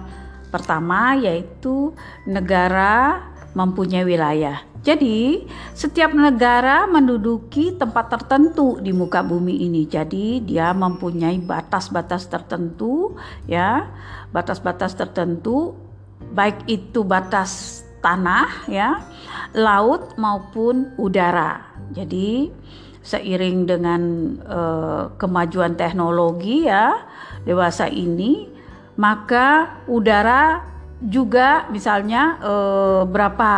Pertama 0.56 1.12
yaitu 1.20 1.92
negara 2.24 3.28
mempunyai 3.52 4.08
wilayah. 4.08 4.64
Jadi, 4.80 5.44
setiap 5.74 6.14
negara 6.14 6.88
menduduki 6.88 7.74
tempat 7.74 8.08
tertentu 8.08 8.80
di 8.80 8.94
muka 8.94 9.20
bumi 9.20 9.66
ini. 9.66 9.82
Jadi, 9.84 10.40
dia 10.40 10.70
mempunyai 10.70 11.42
batas-batas 11.42 12.30
tertentu, 12.30 13.18
ya, 13.50 13.90
batas-batas 14.30 14.94
tertentu, 14.94 15.74
baik 16.32 16.70
itu 16.70 17.02
batas 17.02 17.82
tanah, 17.98 18.46
ya, 18.70 19.02
laut 19.58 20.14
maupun 20.16 20.94
udara. 20.96 21.66
Jadi, 21.90 22.54
seiring 23.02 23.66
dengan 23.66 24.02
uh, 24.46 25.10
kemajuan 25.18 25.74
teknologi, 25.74 26.70
ya, 26.70 26.94
dewasa 27.42 27.90
ini 27.90 28.55
maka 28.96 29.80
udara 29.86 30.64
juga 31.04 31.68
misalnya 31.68 32.40
eh, 32.40 33.02
berapa 33.04 33.52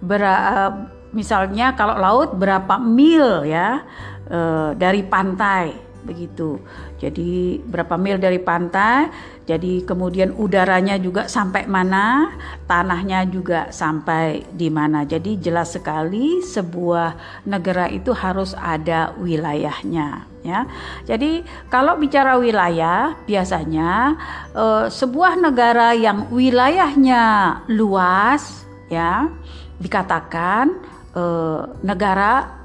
ber, 0.00 0.22
eh, 0.22 0.72
misalnya 1.14 1.74
kalau 1.74 1.98
laut 1.98 2.30
berapa 2.38 2.78
mil 2.78 3.46
ya 3.46 3.82
eh, 4.30 4.70
dari 4.78 5.02
pantai 5.06 5.84
begitu. 6.04 6.60
Jadi 7.00 7.64
berapa 7.64 7.96
mil 7.96 8.20
dari 8.20 8.36
pantai, 8.38 9.08
jadi 9.44 9.84
kemudian 9.84 10.32
udaranya 10.40 10.96
juga 10.96 11.28
sampai 11.28 11.68
mana, 11.68 12.32
tanahnya 12.64 13.28
juga 13.28 13.68
sampai 13.68 14.40
di 14.56 14.72
mana. 14.72 15.04
Jadi 15.04 15.36
jelas 15.36 15.76
sekali 15.76 16.40
sebuah 16.40 17.44
negara 17.44 17.92
itu 17.92 18.16
harus 18.16 18.56
ada 18.56 19.12
wilayahnya 19.20 20.24
ya. 20.40 20.64
Jadi 21.04 21.44
kalau 21.68 22.00
bicara 22.00 22.40
wilayah 22.40 23.12
biasanya 23.28 24.16
eh, 24.56 24.86
sebuah 24.88 25.36
negara 25.36 25.92
yang 25.92 26.32
wilayahnya 26.32 27.24
luas 27.68 28.64
ya 28.88 29.28
dikatakan 29.76 30.72
eh, 31.12 31.60
negara 31.84 32.64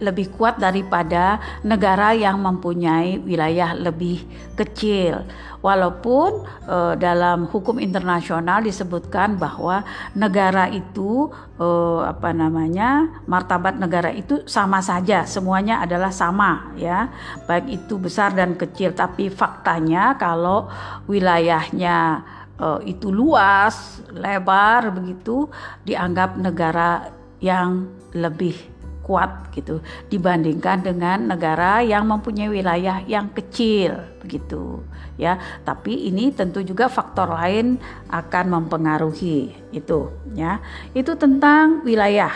lebih 0.00 0.32
kuat 0.32 0.56
daripada 0.56 1.38
negara 1.60 2.16
yang 2.16 2.40
mempunyai 2.40 3.20
wilayah 3.20 3.76
lebih 3.76 4.24
kecil. 4.56 5.28
Walaupun 5.60 6.40
e, 6.64 6.76
dalam 6.96 7.44
hukum 7.44 7.76
internasional 7.76 8.64
disebutkan 8.64 9.36
bahwa 9.36 9.84
negara 10.16 10.72
itu 10.72 11.28
e, 11.60 11.68
apa 12.00 12.32
namanya 12.32 13.20
martabat 13.28 13.76
negara 13.76 14.08
itu 14.08 14.40
sama 14.48 14.80
saja, 14.80 15.28
semuanya 15.28 15.84
adalah 15.84 16.08
sama 16.08 16.72
ya, 16.80 17.12
baik 17.44 17.84
itu 17.84 18.00
besar 18.00 18.32
dan 18.32 18.56
kecil. 18.56 18.96
Tapi 18.96 19.28
faktanya 19.28 20.16
kalau 20.16 20.72
wilayahnya 21.04 22.24
e, 22.56 22.96
itu 22.96 23.12
luas, 23.12 24.00
lebar 24.16 24.88
begitu, 24.96 25.44
dianggap 25.84 26.40
negara 26.40 27.12
yang 27.44 27.84
lebih 28.16 28.69
kuat 29.10 29.50
gitu 29.50 29.82
dibandingkan 30.06 30.86
dengan 30.86 31.34
negara 31.34 31.82
yang 31.82 32.06
mempunyai 32.06 32.46
wilayah 32.46 33.02
yang 33.10 33.26
kecil 33.34 33.98
begitu 34.22 34.86
ya. 35.18 35.34
Tapi 35.66 36.06
ini 36.06 36.30
tentu 36.30 36.62
juga 36.62 36.86
faktor 36.86 37.34
lain 37.34 37.74
akan 38.06 38.44
mempengaruhi 38.54 39.50
itu 39.74 40.14
ya. 40.38 40.62
Itu 40.94 41.18
tentang 41.18 41.82
wilayah. 41.82 42.30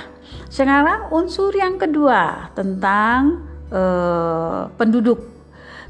Sekarang 0.51 1.15
unsur 1.15 1.55
yang 1.55 1.79
kedua 1.79 2.51
tentang 2.59 3.47
eh, 3.71 4.67
penduduk. 4.75 5.23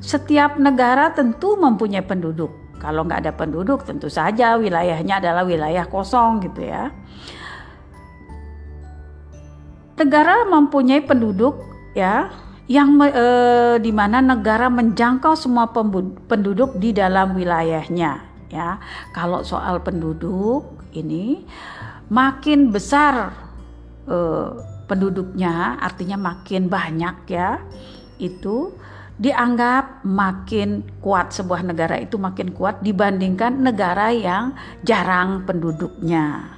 Setiap 0.05 0.61
negara 0.61 1.17
tentu 1.17 1.57
mempunyai 1.57 2.05
penduduk. 2.05 2.53
Kalau 2.77 3.09
nggak 3.09 3.25
ada 3.25 3.33
penduduk 3.33 3.89
tentu 3.89 4.13
saja 4.13 4.61
wilayahnya 4.61 5.17
adalah 5.17 5.49
wilayah 5.49 5.89
kosong 5.89 6.45
gitu 6.45 6.69
ya 6.69 6.93
negara 9.95 10.43
mempunyai 10.47 11.03
penduduk 11.03 11.59
ya 11.95 12.31
yang 12.67 12.97
e, 12.99 13.27
di 13.79 13.93
mana 13.93 14.25
negara 14.25 14.73
menjangkau 14.73 15.37
semua 15.37 15.69
penduduk 16.27 16.81
di 16.81 16.97
dalam 16.97 17.37
wilayahnya 17.37 18.25
ya. 18.49 18.81
Kalau 19.13 19.45
soal 19.45 19.85
penduduk 19.85 20.65
ini 20.97 21.45
makin 22.09 22.73
besar 22.73 23.37
e, 24.09 24.17
penduduknya 24.89 25.79
artinya 25.79 26.17
makin 26.17 26.67
banyak 26.73 27.17
ya. 27.29 27.61
Itu 28.17 28.75
dianggap 29.15 30.03
makin 30.03 30.83
kuat 30.99 31.31
sebuah 31.31 31.63
negara 31.63 32.03
itu 32.03 32.19
makin 32.19 32.51
kuat 32.51 32.83
dibandingkan 32.83 33.63
negara 33.63 34.11
yang 34.11 34.59
jarang 34.83 35.47
penduduknya 35.47 36.54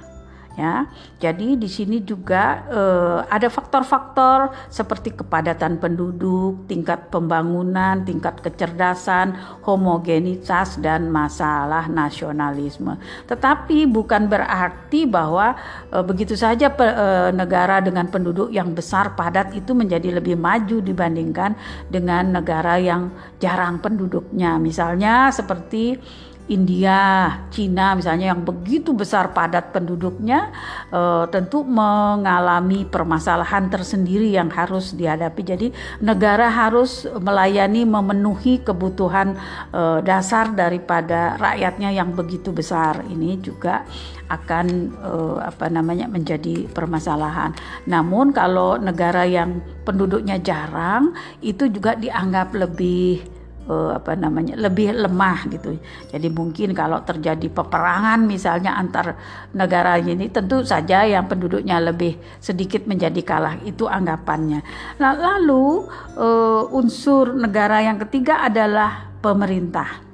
ya. 0.57 0.89
Jadi 1.21 1.55
di 1.55 1.69
sini 1.69 2.01
juga 2.01 2.65
eh, 2.67 3.19
ada 3.29 3.47
faktor-faktor 3.47 4.51
seperti 4.73 5.13
kepadatan 5.13 5.77
penduduk, 5.77 6.65
tingkat 6.65 7.13
pembangunan, 7.13 8.01
tingkat 8.01 8.41
kecerdasan, 8.41 9.37
homogenitas 9.63 10.81
dan 10.81 11.13
masalah 11.13 11.85
nasionalisme. 11.85 12.97
Tetapi 13.29 13.85
bukan 13.85 14.25
berarti 14.25 15.05
bahwa 15.05 15.53
eh, 15.93 16.03
begitu 16.03 16.33
saja 16.33 16.73
pe, 16.73 16.83
eh, 16.83 17.29
negara 17.31 17.79
dengan 17.79 18.09
penduduk 18.09 18.49
yang 18.49 18.73
besar 18.73 19.13
padat 19.13 19.53
itu 19.53 19.77
menjadi 19.77 20.17
lebih 20.17 20.35
maju 20.35 20.81
dibandingkan 20.81 21.53
dengan 21.87 22.33
negara 22.33 22.81
yang 22.81 23.13
jarang 23.37 23.77
penduduknya. 23.77 24.57
Misalnya 24.57 25.29
seperti 25.29 26.01
India, 26.47 27.27
Cina 27.51 27.91
misalnya 27.91 28.31
yang 28.31 28.47
begitu 28.47 28.95
besar 28.95 29.35
padat 29.35 29.75
penduduknya 29.75 30.51
uh, 30.95 31.27
tentu 31.27 31.67
mengalami 31.67 32.87
permasalahan 32.87 33.67
tersendiri 33.67 34.31
yang 34.31 34.47
harus 34.47 34.95
dihadapi. 34.95 35.41
Jadi 35.43 35.67
negara 35.99 36.47
harus 36.47 37.03
melayani 37.19 37.83
memenuhi 37.83 38.63
kebutuhan 38.63 39.35
uh, 39.75 39.99
dasar 39.99 40.55
daripada 40.55 41.35
rakyatnya 41.35 41.91
yang 41.91 42.15
begitu 42.15 42.55
besar. 42.55 43.03
Ini 43.03 43.43
juga 43.43 43.83
akan 44.31 44.65
uh, 45.03 45.37
apa 45.43 45.67
namanya 45.67 46.07
menjadi 46.07 46.67
permasalahan. 46.71 47.51
Namun 47.87 48.31
kalau 48.31 48.79
negara 48.79 49.27
yang 49.27 49.59
penduduknya 49.83 50.39
jarang 50.39 51.11
itu 51.43 51.67
juga 51.67 51.95
dianggap 51.95 52.55
lebih 52.55 53.36
uh, 53.67 53.91
apa 53.93 54.15
namanya 54.15 54.55
lebih 54.55 54.95
lemah 54.95 55.45
gitu. 55.51 55.77
Jadi 56.09 56.27
mungkin 56.31 56.71
kalau 56.71 57.03
terjadi 57.03 57.47
peperangan 57.51 58.23
misalnya 58.23 58.79
antar 58.79 59.19
negara 59.53 59.99
ini 59.99 60.31
tentu 60.31 60.63
saja 60.63 61.03
yang 61.03 61.27
penduduknya 61.27 61.77
lebih 61.83 62.17
sedikit 62.39 62.87
menjadi 62.87 63.21
kalah 63.21 63.55
itu 63.67 63.85
anggapannya. 63.85 64.63
Nah, 64.97 65.11
lalu 65.13 65.85
uh, 66.17 66.63
unsur 66.71 67.35
negara 67.35 67.83
yang 67.83 67.99
ketiga 68.01 68.47
adalah 68.47 69.11
pemerintah. 69.19 70.07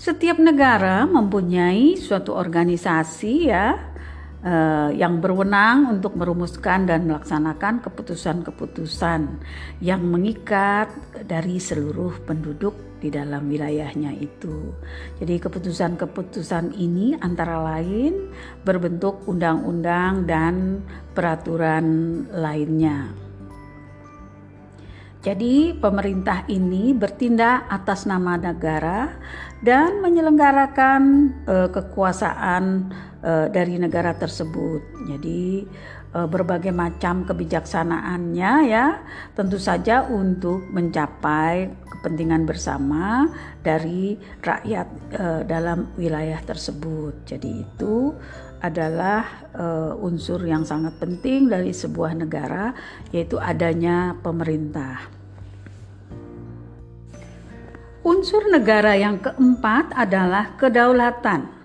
Setiap 0.00 0.40
negara 0.40 1.04
mempunyai 1.04 1.92
suatu 2.00 2.32
organisasi 2.32 3.52
ya 3.52 3.89
uh, 4.44 4.90
yang 4.92 5.20
berwenang 5.20 6.00
untuk 6.00 6.16
merumuskan 6.16 6.88
dan 6.88 7.08
melaksanakan 7.08 7.84
keputusan-keputusan 7.84 9.20
yang 9.80 10.02
mengikat 10.04 10.92
dari 11.24 11.60
seluruh 11.60 12.24
penduduk 12.24 12.76
di 13.00 13.08
dalam 13.08 13.48
wilayahnya 13.48 14.12
itu. 14.20 14.76
Jadi 15.16 15.40
keputusan-keputusan 15.40 16.76
ini 16.76 17.16
antara 17.16 17.56
lain 17.64 18.28
berbentuk 18.60 19.24
undang-undang 19.24 20.28
dan 20.28 20.84
peraturan 21.16 22.28
lainnya. 22.28 23.30
Jadi 25.20 25.76
pemerintah 25.76 26.48
ini 26.48 26.96
bertindak 26.96 27.68
atas 27.68 28.08
nama 28.08 28.40
negara 28.40 29.20
dan 29.60 30.00
menyelenggarakan 30.00 31.02
uh, 31.44 31.68
kekuasaan 31.68 32.88
uh, 33.24 33.46
dari 33.48 33.76
negara 33.76 34.16
tersebut. 34.16 35.06
Jadi 35.08 35.64
uh, 36.16 36.28
berbagai 36.28 36.72
macam 36.72 37.24
kebijaksanaannya 37.24 38.52
ya 38.68 38.86
tentu 39.36 39.56
saja 39.56 40.04
untuk 40.08 40.68
mencapai 40.72 41.70
kepentingan 41.96 42.48
bersama 42.48 43.28
dari 43.60 44.16
rakyat 44.40 44.88
uh, 45.16 45.42
dalam 45.44 45.92
wilayah 46.00 46.40
tersebut. 46.44 47.28
Jadi 47.28 47.64
itu 47.64 48.14
adalah 48.60 49.48
unsur 50.04 50.44
yang 50.44 50.68
sangat 50.68 50.92
penting 51.00 51.48
dari 51.48 51.72
sebuah 51.72 52.12
negara 52.12 52.76
yaitu 53.08 53.40
adanya 53.40 54.12
pemerintah. 54.20 55.00
Unsur 58.00 58.48
negara 58.48 58.96
yang 58.96 59.20
keempat 59.20 59.92
adalah 59.92 60.56
kedaulatan. 60.60 61.59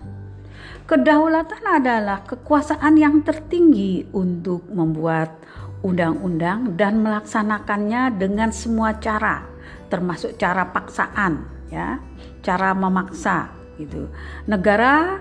Kedaulatan 0.86 1.66
adalah 1.66 2.22
kekuasaan 2.22 2.94
yang 2.94 3.26
tertinggi 3.26 4.06
untuk 4.14 4.70
membuat 4.70 5.34
undang-undang 5.82 6.78
dan 6.78 7.02
melaksanakannya 7.02 8.14
dengan 8.14 8.54
semua 8.54 8.94
cara, 9.02 9.42
termasuk 9.90 10.38
cara 10.38 10.70
paksaan, 10.70 11.42
ya, 11.74 11.98
cara 12.38 12.70
memaksa 12.70 13.50
gitu. 13.82 14.06
Negara 14.46 15.18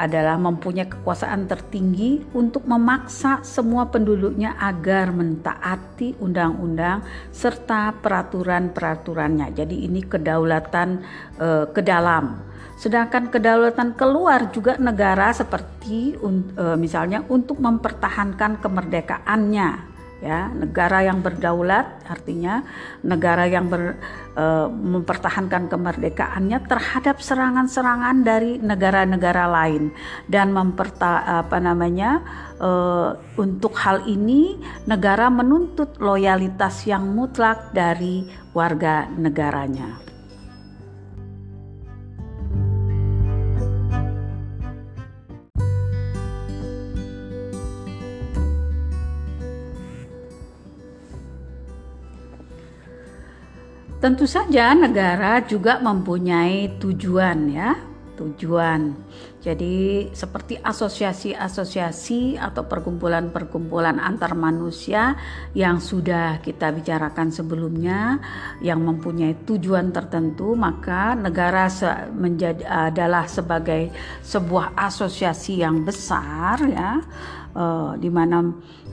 adalah 0.00 0.40
mempunyai 0.40 0.88
kekuasaan 0.88 1.44
tertinggi 1.44 2.24
untuk 2.32 2.64
memaksa 2.64 3.44
semua 3.44 3.92
penduduknya 3.92 4.56
agar 4.56 5.12
mentaati 5.12 6.16
undang-undang 6.16 7.04
serta 7.28 7.92
peraturan-peraturannya. 8.00 9.52
Jadi 9.52 9.84
ini 9.84 10.00
kedaulatan 10.00 10.88
eh, 11.36 11.64
ke 11.68 11.84
dalam 11.84 12.50
Sedangkan 12.80 13.28
kedaulatan 13.28 13.92
keluar 13.92 14.48
juga 14.56 14.80
negara 14.80 15.28
seperti 15.36 16.16
e, 16.16 16.64
misalnya 16.80 17.20
untuk 17.28 17.60
mempertahankan 17.60 18.56
kemerdekaannya 18.56 19.99
ya 20.20 20.52
negara 20.52 21.00
yang 21.00 21.24
berdaulat 21.24 22.04
artinya 22.04 22.60
negara 23.00 23.48
yang 23.48 23.72
ber, 23.72 23.96
e, 24.36 24.44
mempertahankan 24.68 25.72
kemerdekaannya 25.72 26.60
terhadap 26.68 27.24
serangan-serangan 27.24 28.20
dari 28.20 28.60
negara-negara 28.60 29.48
lain 29.48 29.88
dan 30.28 30.52
memperta 30.52 31.40
apa 31.40 31.56
namanya 31.56 32.20
e, 32.60 32.70
untuk 33.40 33.72
hal 33.80 34.04
ini 34.04 34.60
negara 34.84 35.32
menuntut 35.32 35.96
loyalitas 35.96 36.84
yang 36.84 37.08
mutlak 37.16 37.72
dari 37.72 38.28
warga 38.52 39.08
negaranya. 39.16 40.09
Tentu 54.00 54.24
saja 54.24 54.72
negara 54.72 55.44
juga 55.44 55.76
mempunyai 55.76 56.80
tujuan 56.80 57.52
ya, 57.52 57.76
tujuan. 58.16 58.96
Jadi 59.40 60.04
seperti 60.12 60.60
asosiasi-asosiasi 60.60 62.36
atau 62.36 62.68
perkumpulan-perkumpulan 62.68 63.96
antar 63.96 64.36
manusia 64.36 65.16
yang 65.56 65.80
sudah 65.80 66.44
kita 66.44 66.68
bicarakan 66.68 67.32
sebelumnya 67.32 68.20
yang 68.60 68.84
mempunyai 68.84 69.40
tujuan 69.48 69.96
tertentu, 69.96 70.52
maka 70.52 71.16
negara 71.16 71.72
menjadi 72.12 72.68
adalah 72.68 73.24
sebagai 73.24 73.88
sebuah 74.20 74.76
asosiasi 74.76 75.64
yang 75.64 75.88
besar 75.88 76.60
ya, 76.68 77.00
uh, 77.56 77.96
di 77.96 78.12
mana 78.12 78.44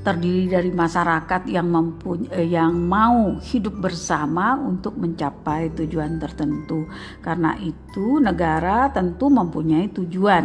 terdiri 0.08 0.48
dari 0.48 0.72
masyarakat 0.72 1.50
yang 1.52 1.68
mempunyai 1.68 2.32
eh, 2.32 2.48
yang 2.48 2.80
mau 2.80 3.36
hidup 3.44 3.76
bersama 3.82 4.56
untuk 4.56 4.96
mencapai 4.96 5.74
tujuan 5.74 6.16
tertentu. 6.22 6.88
Karena 7.20 7.58
itu 7.60 8.22
negara 8.22 8.88
tentu 8.94 9.28
mempunyai 9.28 9.92
tujuan, 9.92 10.37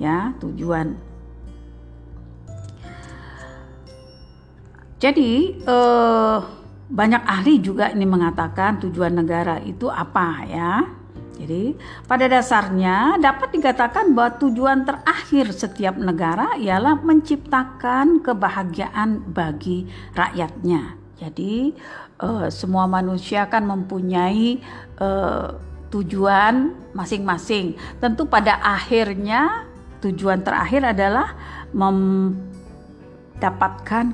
ya, 0.00 0.34
tujuan. 0.40 0.96
Jadi 5.00 5.56
eh, 5.64 6.38
banyak 6.90 7.22
ahli 7.22 7.62
juga 7.62 7.88
ini 7.88 8.04
mengatakan 8.04 8.82
tujuan 8.84 9.16
negara 9.16 9.62
itu 9.62 9.88
apa 9.88 10.44
ya? 10.44 10.72
Jadi, 11.40 11.72
pada 12.04 12.28
dasarnya 12.28 13.16
dapat 13.16 13.56
dikatakan 13.56 14.12
bahwa 14.12 14.36
tujuan 14.44 14.84
terakhir 14.84 15.56
setiap 15.56 15.96
negara 15.96 16.52
ialah 16.60 17.00
menciptakan 17.00 18.20
kebahagiaan 18.20 19.24
bagi 19.24 19.88
rakyatnya. 20.12 21.00
Jadi, 21.16 21.72
uh, 22.20 22.52
semua 22.52 22.84
manusia 22.84 23.48
kan 23.48 23.64
mempunyai 23.64 24.60
uh, 25.00 25.56
tujuan 25.90 26.74
masing-masing. 26.94 27.74
Tentu 27.98 28.24
pada 28.26 28.58
akhirnya 28.62 29.66
tujuan 30.00 30.40
terakhir 30.40 30.96
adalah 30.96 31.34
mendapatkan 31.70 32.40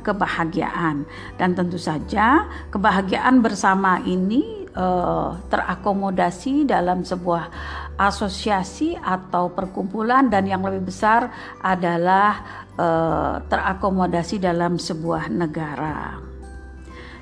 kebahagiaan 0.03 1.07
dan 1.39 1.55
tentu 1.55 1.79
saja 1.79 2.45
kebahagiaan 2.73 3.41
bersama 3.41 4.03
ini 4.05 4.67
uh, 4.77 5.39
terakomodasi 5.49 6.69
dalam 6.69 7.05
sebuah 7.07 7.49
asosiasi 7.97 8.93
atau 9.01 9.49
perkumpulan 9.49 10.29
dan 10.29 10.45
yang 10.45 10.61
lebih 10.61 10.93
besar 10.93 11.33
adalah 11.65 12.45
uh, 12.77 13.41
terakomodasi 13.49 14.37
dalam 14.37 14.77
sebuah 14.77 15.33
negara. 15.33 16.26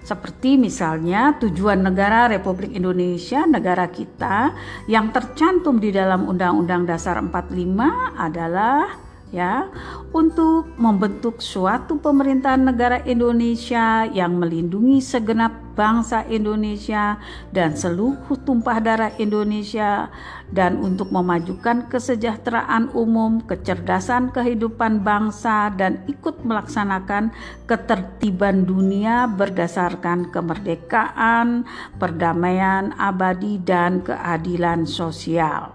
Seperti 0.04 0.60
misalnya 0.60 1.40
tujuan 1.40 1.80
negara 1.80 2.28
Republik 2.28 2.76
Indonesia, 2.76 3.48
negara 3.48 3.88
kita 3.88 4.52
yang 4.84 5.08
tercantum 5.08 5.80
di 5.80 5.88
dalam 5.88 6.28
Undang-Undang 6.28 6.84
Dasar 6.84 7.16
45 7.24 8.20
adalah 8.20 9.00
ya 9.35 9.66
untuk 10.14 10.70
membentuk 10.79 11.42
suatu 11.42 11.99
pemerintahan 11.99 12.62
negara 12.62 13.03
Indonesia 13.03 14.07
yang 14.07 14.38
melindungi 14.38 15.03
segenap 15.03 15.75
bangsa 15.75 16.23
Indonesia 16.31 17.18
dan 17.51 17.75
seluruh 17.75 18.38
tumpah 18.47 18.79
darah 18.79 19.11
Indonesia 19.18 20.09
dan 20.55 20.79
untuk 20.79 21.11
memajukan 21.11 21.90
kesejahteraan 21.90 22.94
umum, 22.94 23.42
kecerdasan 23.42 24.31
kehidupan 24.31 25.03
bangsa 25.03 25.75
dan 25.75 26.07
ikut 26.07 26.47
melaksanakan 26.47 27.35
ketertiban 27.66 28.62
dunia 28.62 29.27
berdasarkan 29.27 30.31
kemerdekaan, 30.31 31.66
perdamaian 31.99 32.94
abadi 32.94 33.59
dan 33.59 33.99
keadilan 34.07 34.87
sosial. 34.87 35.75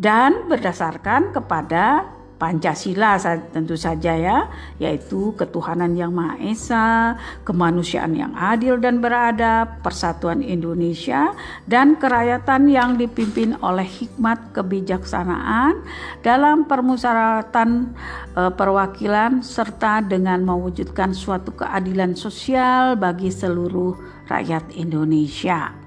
Dan 0.00 0.48
berdasarkan 0.48 1.30
kepada 1.36 2.18
Pancasila 2.40 3.20
tentu 3.52 3.76
saja 3.76 4.16
ya, 4.16 4.48
yaitu 4.80 5.36
ketuhanan 5.36 5.92
yang 5.92 6.16
Maha 6.16 6.40
Esa, 6.40 7.20
kemanusiaan 7.44 8.16
yang 8.16 8.32
adil 8.32 8.80
dan 8.80 9.04
beradab, 9.04 9.84
persatuan 9.84 10.40
Indonesia, 10.40 11.36
dan 11.68 12.00
kerakyatan 12.00 12.72
yang 12.72 12.96
dipimpin 12.96 13.60
oleh 13.60 13.84
hikmat 13.84 14.56
kebijaksanaan 14.56 15.84
dalam 16.24 16.64
permusyawaratan 16.64 17.92
e, 18.32 18.40
perwakilan 18.56 19.44
serta 19.44 20.00
dengan 20.00 20.40
mewujudkan 20.40 21.12
suatu 21.12 21.52
keadilan 21.52 22.16
sosial 22.16 22.96
bagi 22.96 23.28
seluruh 23.28 24.24
rakyat 24.32 24.72
Indonesia. 24.80 25.79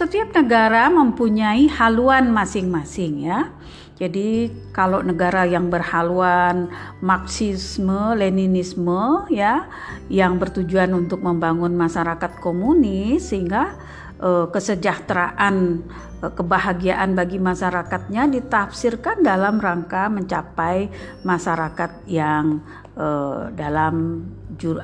Setiap 0.00 0.32
negara 0.32 0.88
mempunyai 0.88 1.68
haluan 1.76 2.32
masing-masing 2.32 3.28
ya. 3.28 3.52
Jadi 4.00 4.48
kalau 4.72 5.04
negara 5.04 5.44
yang 5.44 5.68
berhaluan 5.68 6.72
Marxisme, 7.04 8.16
Leninisme 8.16 9.28
ya 9.28 9.68
yang 10.08 10.40
bertujuan 10.40 10.88
untuk 10.96 11.20
membangun 11.20 11.76
masyarakat 11.76 12.32
komunis 12.40 13.28
sehingga 13.28 13.76
eh, 14.16 14.48
kesejahteraan 14.48 15.84
eh, 16.24 16.32
kebahagiaan 16.32 17.12
bagi 17.12 17.36
masyarakatnya 17.36 18.24
ditafsirkan 18.40 19.20
dalam 19.20 19.60
rangka 19.60 20.08
mencapai 20.08 20.88
masyarakat 21.28 22.08
yang 22.08 22.64
eh, 22.96 23.52
dalam 23.52 24.24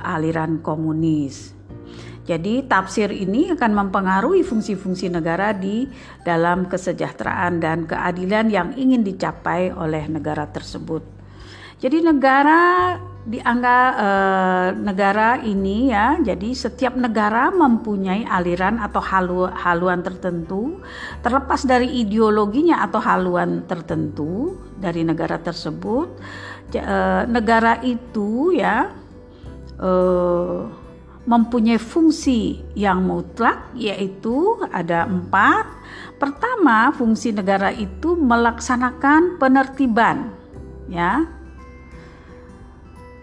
aliran 0.05 0.61
komunis. 0.61 1.56
Jadi 2.27 2.67
tafsir 2.67 3.15
ini 3.15 3.55
akan 3.55 3.87
mempengaruhi 3.87 4.43
fungsi-fungsi 4.43 5.07
negara 5.15 5.55
di 5.55 5.87
dalam 6.27 6.67
kesejahteraan 6.67 7.63
dan 7.63 7.87
keadilan 7.87 8.51
yang 8.51 8.69
ingin 8.75 9.07
dicapai 9.07 9.71
oleh 9.71 10.11
negara 10.11 10.51
tersebut. 10.51 11.07
Jadi 11.79 12.03
negara 12.03 12.99
dianggap 13.27 13.91
eh, 13.95 14.69
negara 14.75 15.29
ini 15.43 15.95
ya, 15.95 16.19
jadi 16.19 16.51
setiap 16.51 16.99
negara 16.99 17.55
mempunyai 17.55 18.27
aliran 18.27 18.83
atau 18.83 19.03
halu, 19.03 19.47
haluan 19.51 20.03
tertentu, 20.03 20.83
terlepas 21.23 21.63
dari 21.63 22.03
ideologinya 22.03 22.83
atau 22.83 22.99
haluan 22.99 23.63
tertentu 23.71 24.59
dari 24.83 25.07
negara 25.07 25.39
tersebut. 25.39 26.11
Eh, 26.75 27.23
negara 27.31 27.79
itu 27.87 28.51
ya. 28.51 28.91
Eh, 29.79 30.86
mempunyai 31.27 31.77
fungsi 31.77 32.63
yang 32.79 33.03
mutlak 33.03 33.75
yaitu 33.75 34.57
ada 34.71 35.05
empat. 35.05 35.67
Pertama, 36.17 36.95
fungsi 36.95 37.35
negara 37.35 37.75
itu 37.75 38.17
melaksanakan 38.17 39.37
penertiban, 39.37 40.33
ya. 40.89 41.27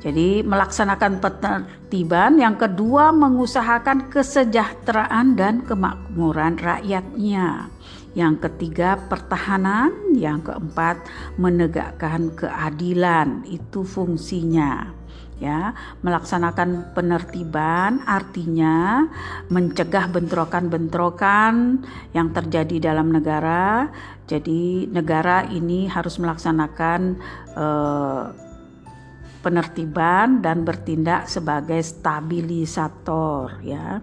Jadi 0.03 0.43
melaksanakan 0.43 1.23
penertiban, 1.23 2.35
yang 2.35 2.59
kedua 2.59 3.15
mengusahakan 3.15 4.11
kesejahteraan 4.11 5.39
dan 5.39 5.63
kemakmuran 5.63 6.59
rakyatnya. 6.59 7.71
Yang 8.13 8.45
ketiga 8.45 8.99
pertahanan, 9.09 9.95
yang 10.13 10.43
keempat 10.43 11.01
menegakkan 11.39 12.35
keadilan, 12.35 13.47
itu 13.47 13.81
fungsinya 13.81 15.02
ya 15.43 15.75
melaksanakan 15.99 16.95
penertiban 16.95 17.99
artinya 18.07 19.03
mencegah 19.51 20.07
bentrokan-bentrokan 20.07 21.83
yang 22.15 22.31
terjadi 22.31 22.95
dalam 22.95 23.11
negara. 23.11 23.91
Jadi 24.23 24.87
negara 24.87 25.43
ini 25.51 25.91
harus 25.91 26.15
melaksanakan 26.15 27.19
eh, 27.59 28.23
penertiban 29.43 30.39
dan 30.39 30.63
bertindak 30.63 31.27
sebagai 31.27 31.83
stabilisator 31.83 33.59
ya. 33.59 33.99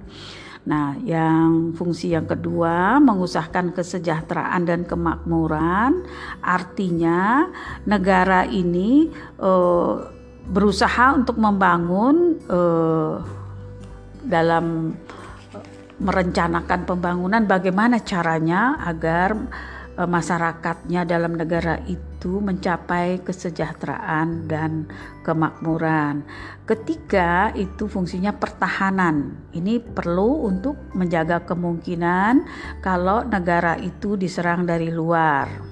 Nah, 0.61 0.92
yang 1.00 1.72
fungsi 1.72 2.12
yang 2.12 2.29
kedua 2.29 3.00
mengusahakan 3.00 3.72
kesejahteraan 3.72 4.68
dan 4.68 4.85
kemakmuran, 4.85 6.05
artinya 6.44 7.48
negara 7.88 8.44
ini 8.44 9.09
eh, 9.40 10.19
berusaha 10.48 11.14
untuk 11.14 11.37
membangun 11.37 12.40
uh, 12.48 13.20
dalam 14.24 14.96
merencanakan 16.00 16.88
pembangunan 16.88 17.44
bagaimana 17.44 18.00
caranya 18.00 18.81
agar 18.81 19.37
uh, 20.00 20.09
masyarakatnya 20.09 21.05
dalam 21.05 21.37
negara 21.37 21.76
itu 21.85 22.40
mencapai 22.40 23.20
kesejahteraan 23.20 24.48
dan 24.48 24.88
kemakmuran. 25.22 26.24
Ketiga, 26.64 27.53
itu 27.53 27.90
fungsinya 27.90 28.33
pertahanan. 28.33 29.37
Ini 29.53 29.83
perlu 29.83 30.48
untuk 30.48 30.76
menjaga 30.96 31.44
kemungkinan 31.44 32.46
kalau 32.81 33.26
negara 33.26 33.76
itu 33.76 34.16
diserang 34.16 34.64
dari 34.64 34.88
luar 34.88 35.69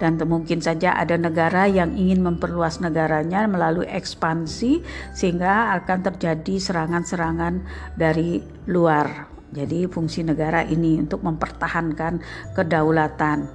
dan 0.00 0.16
mungkin 0.24 0.64
saja 0.64 0.96
ada 0.96 1.20
negara 1.20 1.68
yang 1.68 1.92
ingin 1.92 2.24
memperluas 2.24 2.80
negaranya 2.80 3.44
melalui 3.44 3.84
ekspansi 3.84 4.80
sehingga 5.12 5.76
akan 5.76 5.98
terjadi 6.08 6.56
serangan-serangan 6.56 7.60
dari 8.00 8.40
luar. 8.64 9.28
Jadi 9.52 9.84
fungsi 9.90 10.24
negara 10.24 10.64
ini 10.64 10.96
untuk 10.96 11.20
mempertahankan 11.20 12.24
kedaulatan. 12.56 13.50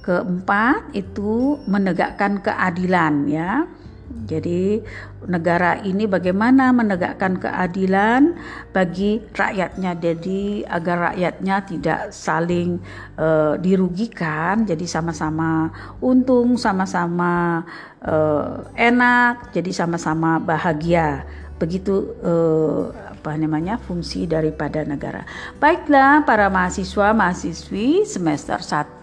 Keempat 0.00 0.96
itu 0.96 1.60
menegakkan 1.68 2.40
keadilan 2.40 3.28
ya. 3.28 3.68
Jadi 4.04 4.80
negara 5.24 5.80
ini 5.80 6.04
bagaimana 6.04 6.72
menegakkan 6.76 7.40
keadilan 7.40 8.36
bagi 8.72 9.20
rakyatnya? 9.32 9.96
Jadi 9.96 10.64
agar 10.64 11.12
rakyatnya 11.12 11.56
tidak 11.64 12.00
saling 12.12 12.80
uh, 13.16 13.56
dirugikan 13.60 14.64
jadi 14.68 14.84
sama-sama 14.84 15.72
untung 16.04 16.56
sama-sama 16.60 17.64
uh, 18.04 18.64
enak 18.76 19.52
jadi 19.56 19.72
sama-sama 19.72 20.36
bahagia. 20.36 21.24
Begitu 21.56 22.16
uh, 22.20 22.92
apa 23.24 23.40
namanya 23.40 23.80
fungsi 23.80 24.28
daripada 24.28 24.84
negara. 24.84 25.24
Baiklah 25.56 26.28
para 26.28 26.52
mahasiswa 26.52 27.16
mahasiswi 27.16 28.04
semester 28.04 28.60
1 28.60 29.00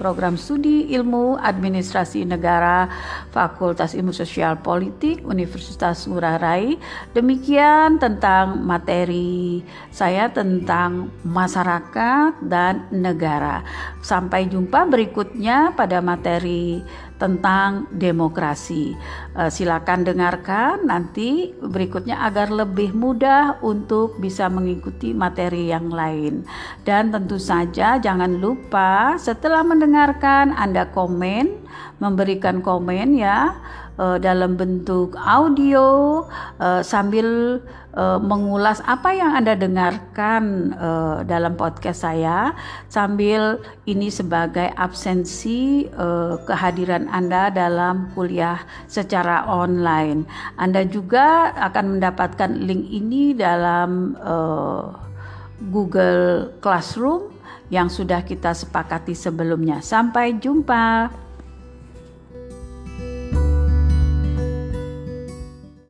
program 0.00 0.40
studi 0.40 0.88
ilmu 0.96 1.36
administrasi 1.36 2.24
negara 2.24 2.88
Fakultas 3.36 3.92
Ilmu 3.92 4.16
Sosial 4.16 4.56
Politik 4.64 5.20
Universitas 5.28 6.08
Ngurah 6.08 6.40
Rai. 6.40 6.80
Demikian 7.12 8.00
tentang 8.00 8.64
materi 8.64 9.60
saya 9.92 10.32
tentang 10.32 11.12
masyarakat 11.28 12.40
dan 12.40 12.88
negara. 12.88 13.60
Sampai 14.00 14.48
jumpa 14.48 14.88
berikutnya 14.88 15.76
pada 15.76 16.00
materi 16.00 16.80
tentang 17.20 17.84
demokrasi. 17.92 18.96
Uh, 19.36 19.52
silakan 19.52 20.08
dengarkan 20.08 20.88
nanti 20.88 21.52
berikutnya 21.60 22.24
agar 22.24 22.48
lebih 22.48 22.96
mudah 22.96 23.60
untuk 23.60 24.16
bisa 24.16 24.48
mengikuti 24.48 25.12
materi 25.12 25.68
yang 25.68 25.92
lain. 25.92 26.48
Dan 26.82 27.12
tentu 27.12 27.36
saja 27.36 28.00
jangan 28.00 28.40
lupa 28.40 29.20
setelah 29.20 29.60
mendengarkan 29.60 30.56
Anda 30.56 30.88
komen, 30.88 31.60
memberikan 32.00 32.64
komen 32.64 33.20
ya 33.20 33.52
uh, 33.98 34.20
dalam 34.20 34.54
bentuk 34.54 35.16
audio 35.18 36.22
uh, 36.60 36.82
sambil 36.84 37.58
uh, 37.94 38.18
mengulas 38.22 38.78
apa 38.86 39.10
yang 39.14 39.34
Anda 39.34 39.58
dengarkan 39.58 40.74
uh, 40.76 41.16
dalam 41.26 41.58
podcast 41.58 42.06
saya 42.06 42.54
sambil 42.86 43.58
ini 43.86 44.12
sebagai 44.12 44.70
absensi 44.78 45.88
uh, 45.96 46.38
kehadiran 46.46 47.10
Anda 47.10 47.50
dalam 47.50 48.12
kuliah 48.14 48.62
secara 48.86 49.46
online. 49.48 50.26
Anda 50.60 50.86
juga 50.86 51.54
akan 51.56 51.98
mendapatkan 51.98 52.50
link 52.54 52.86
ini 52.90 53.34
dalam 53.34 54.14
uh, 54.20 54.94
Google 55.70 56.56
Classroom 56.64 57.30
yang 57.70 57.86
sudah 57.86 58.26
kita 58.26 58.50
sepakati 58.50 59.14
sebelumnya. 59.14 59.78
Sampai 59.78 60.34
jumpa. 60.36 61.08